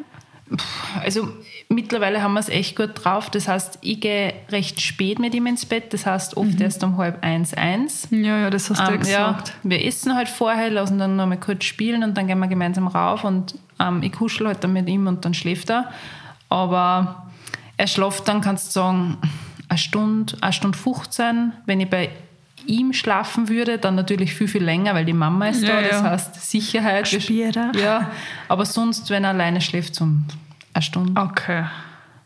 [1.03, 1.29] also
[1.69, 3.31] mittlerweile haben wir es echt gut drauf.
[3.31, 5.93] Das heißt, ich gehe recht spät mit ihm ins Bett.
[5.93, 8.09] Das heißt, oft erst um halb eins, eins.
[8.11, 8.99] Ja, ja, das hast du ja Ähm, ja,
[9.33, 9.53] gesagt.
[9.63, 12.87] wir essen halt vorher, lassen dann noch mal kurz spielen und dann gehen wir gemeinsam
[12.89, 15.91] rauf und ähm, ich kuschel halt dann mit ihm und dann schläft er.
[16.49, 17.27] Aber
[17.77, 19.19] er schläft dann, kannst du sagen,
[19.69, 21.53] eine Stunde, eine Stunde 15.
[21.67, 22.11] Wenn ich bei
[22.67, 25.91] ihm schlafen würde, dann natürlich viel, viel länger, weil die Mama ist Ja, da, das
[25.91, 26.03] ja.
[26.11, 27.09] heißt Sicherheit.
[27.09, 27.73] Später.
[27.75, 28.11] Ja,
[28.49, 30.07] aber sonst, wenn er alleine schläft, so
[30.73, 31.21] eine Stunde.
[31.21, 31.65] Okay.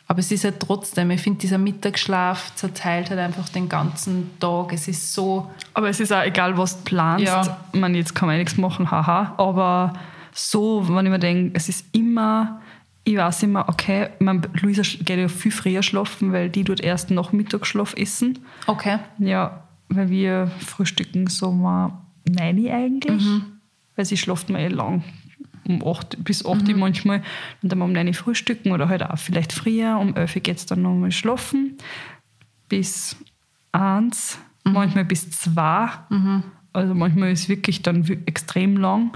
[0.09, 4.73] Aber es ist halt trotzdem, ich finde, dieser Mittagsschlaf zerteilt halt einfach den ganzen Tag.
[4.73, 7.27] Es ist so, Aber es ist auch egal, was du planst.
[7.27, 7.59] Ja.
[7.73, 9.35] Ich meine, jetzt kann man eh nichts machen, haha.
[9.37, 9.95] Aber
[10.33, 12.61] so, wenn ich mir denke, es ist immer,
[13.03, 16.81] ich weiß immer, okay, ich meine, Luisa geht ja viel früher schlafen, weil die tut
[16.81, 18.39] erst nach Mittagsschlaf essen.
[18.69, 18.99] okay.
[19.19, 21.93] Ja, weil wir frühstücken so mal
[22.29, 23.25] neun eigentlich.
[23.97, 25.03] Weil sie schlaft mal eh lang.
[25.69, 27.23] Um 8 bis 8 Uhr manchmal.
[27.63, 29.99] Und dann um 9 Uhr frühstücken oder halt auch vielleicht früher.
[29.99, 31.77] Um 11 Uhr geht es dann nochmal schlafen.
[32.69, 33.17] Bis
[33.73, 35.89] 1, manchmal bis 2.
[36.73, 39.13] Also manchmal ist es wirklich dann extrem lang.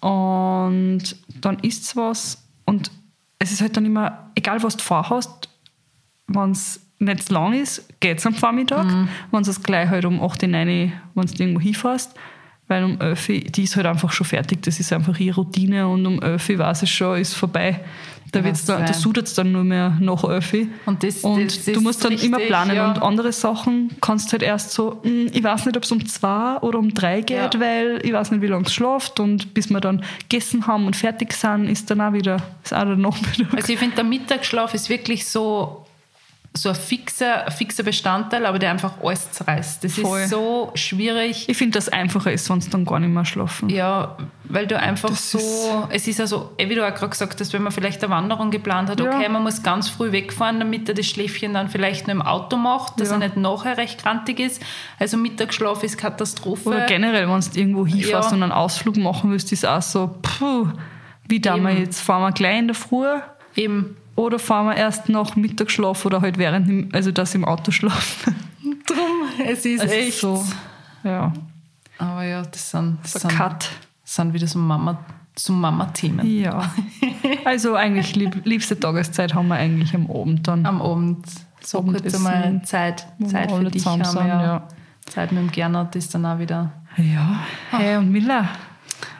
[0.00, 2.48] Und dann isst es was.
[2.64, 2.90] Und
[3.38, 5.48] es ist halt dann immer, egal was du vorhast,
[6.26, 8.86] wenn es nicht zu lang ist, geht es am Vormittag.
[9.30, 12.14] Wenn es gleich halt um 8, 9, wenn du irgendwo hinfährst,
[12.68, 14.62] weil um 11, Uhr, die ist halt einfach schon fertig.
[14.62, 17.80] Das ist einfach ihre Routine und um 11 Uhr weiß es schon, ist vorbei.
[18.30, 19.00] Da, wird's dann, da sein.
[19.00, 20.66] sudert es dann nur mehr nach 11 Uhr.
[20.84, 22.76] Und das- und das du ist musst dann immer richtig, planen.
[22.76, 22.86] ja.
[22.90, 26.58] Und andere Sachen kannst halt erst so, hm, ich weiß nicht, ob es um 2
[26.58, 27.58] oder um 3 geht, Ja.
[27.60, 29.18] weil ich weiß nicht, wie lange es schlaft.
[29.18, 32.84] Und bis wir dann gegessen haben und fertig sind, ist dann auch wieder, ist auch
[32.84, 33.46] der Nachmittag.
[33.56, 35.86] Also ich finde, der Mittagsschlaf ist wirklich so,
[36.62, 39.84] so ein fixer, fixer Bestandteil, aber der einfach alles zerreißt.
[39.84, 40.20] Das Voll.
[40.20, 41.48] ist so schwierig.
[41.48, 43.68] Ich finde, dass es einfacher ist, wenn sie dann gar nicht mehr schlafen.
[43.68, 47.10] Ja, weil du einfach Das so, ist- es ist also, eh, wie du auch gerade
[47.10, 49.06] gesagt hast, wenn man vielleicht eine Wanderung geplant hat, Ja.
[49.14, 52.56] okay, man muss ganz früh wegfahren, damit er das Schläfchen dann vielleicht nur im Auto
[52.56, 53.14] macht, dass Ja.
[53.16, 54.62] er nicht nachher recht krantig ist.
[54.98, 56.68] Also Mittagsschlaf ist Katastrophe.
[56.70, 58.36] Oder generell, wenn du irgendwo hinfährst Ja.
[58.36, 60.68] und einen Ausflug machen willst, ist auch so, puh,
[61.28, 62.00] wie da wir jetzt?
[62.00, 63.06] Fahren wir gleich in der Früh
[63.54, 63.96] Eben.
[64.18, 68.34] Oder fahren wir erst nach Mittagsschlaf oder halt während, also das im Auto schlafen?
[68.86, 70.44] Drum, es ist Es echt so,
[71.04, 71.32] ja,
[71.98, 73.70] Aber ja, das sind, das sind, Cut.
[74.02, 74.98] das sind wieder so Mama,
[75.36, 76.26] so Mama-Themen.
[76.26, 76.70] Ja.
[77.44, 80.66] Also eigentlich lieb, liebste Tageszeit haben wir eigentlich am Abend dann.
[80.66, 81.24] Am Abend
[81.60, 84.04] so kurz einmal Zeit, Zeit für dich haben.
[84.04, 84.42] sind, ja.
[84.42, 84.68] ja.
[85.06, 86.72] Zeit mit dem Gernot ist dann auch wieder.
[86.96, 87.40] Ja,
[87.70, 88.48] hey und Miller,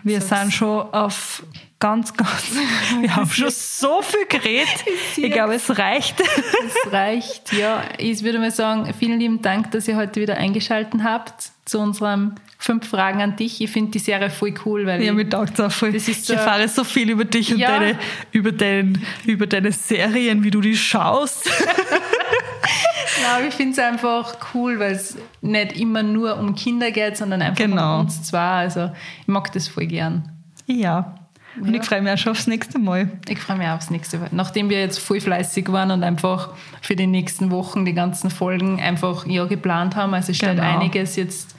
[0.02, 1.44] wir So sind schon auf
[1.80, 2.50] ganz, ganz,
[3.00, 4.68] wir haben schon so viel geredet.
[5.16, 6.20] Ich glaube, es reicht.
[6.20, 7.82] Es reicht, ja.
[7.98, 11.50] Ich würde mal sagen, vielen lieben Dank, dass ihr heute wieder eingeschaltet habt.
[11.64, 13.60] zu unserem fünf Fragen an dich.
[13.60, 15.92] Ich finde die Serie voll cool, weil ja, mir taugt auch voll.
[15.92, 17.78] Das ist ich erfahre so viel über dich und ja.
[17.78, 17.98] deine,
[18.32, 21.50] über, dein, über deine Serien, wie du die schaust.
[23.22, 27.42] Nein, ich finde es einfach cool, weil es nicht immer nur um Kinder geht, sondern
[27.42, 27.96] einfach genau.
[27.96, 28.38] um uns zwei.
[28.38, 30.32] Also ich mag das voll gern.
[30.66, 31.17] Ja.
[31.60, 31.80] Und ja.
[31.80, 33.10] ich freue mich auch schon aufs nächste Mal.
[33.28, 34.28] Ich freue mich auch aufs nächste Mal.
[34.32, 36.50] Nachdem wir jetzt voll fleißig waren und einfach
[36.80, 40.14] für die nächsten Wochen die ganzen Folgen einfach ja geplant haben.
[40.14, 40.62] Also es steht genau.
[40.62, 41.56] einiges jetzt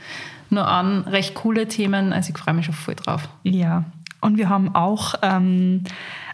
[0.49, 2.13] nur an, recht coole Themen.
[2.13, 3.29] Also ich freue mich schon voll drauf.
[3.43, 3.85] Ja.
[4.21, 5.83] Und wir haben auch ähm,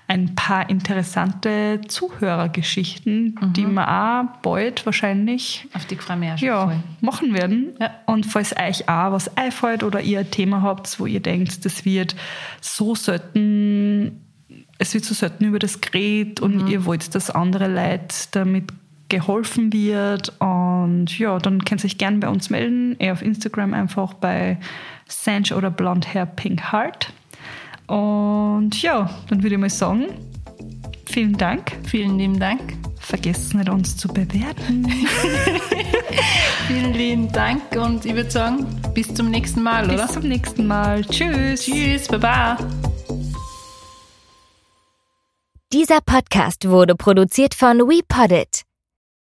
[0.08, 3.54] ein paar interessante Zuhörergeschichten, mhm.
[3.54, 7.74] die wir auch bald wahrscheinlich auf die freue ja, machen werden.
[7.80, 7.92] Ja.
[8.06, 11.86] Und falls euch auch was einfällt oder ihr ein Thema habt, wo ihr denkt, das
[11.86, 12.16] wird
[12.62, 14.22] so selten,
[14.78, 16.68] es wird so selten über das geredet und mhm.
[16.68, 18.72] ihr wollt, dass andere Leute damit
[19.10, 20.34] geholfen wird.
[20.40, 22.96] Und ja, dann könnt ihr euch gerne bei uns melden.
[23.00, 24.58] Eher auf Instagram einfach bei
[25.08, 27.12] Sange oder Blond Hair Pink Heart.
[27.88, 30.08] Und ja, dann würde ich mal sagen,
[31.06, 31.72] vielen Dank.
[31.88, 32.62] Vielen lieben Dank.
[33.00, 34.88] Vergesst nicht, uns zu bewerten.
[36.68, 38.66] vielen lieben Dank und ich würde sagen,
[38.96, 40.06] bis zum nächsten Mal, bis oder?
[40.06, 41.06] Bis zum nächsten Mal.
[41.06, 41.66] Tschüss.
[41.66, 42.58] Tschüss, baba.
[45.72, 48.65] Dieser Podcast wurde produziert von WePoddit.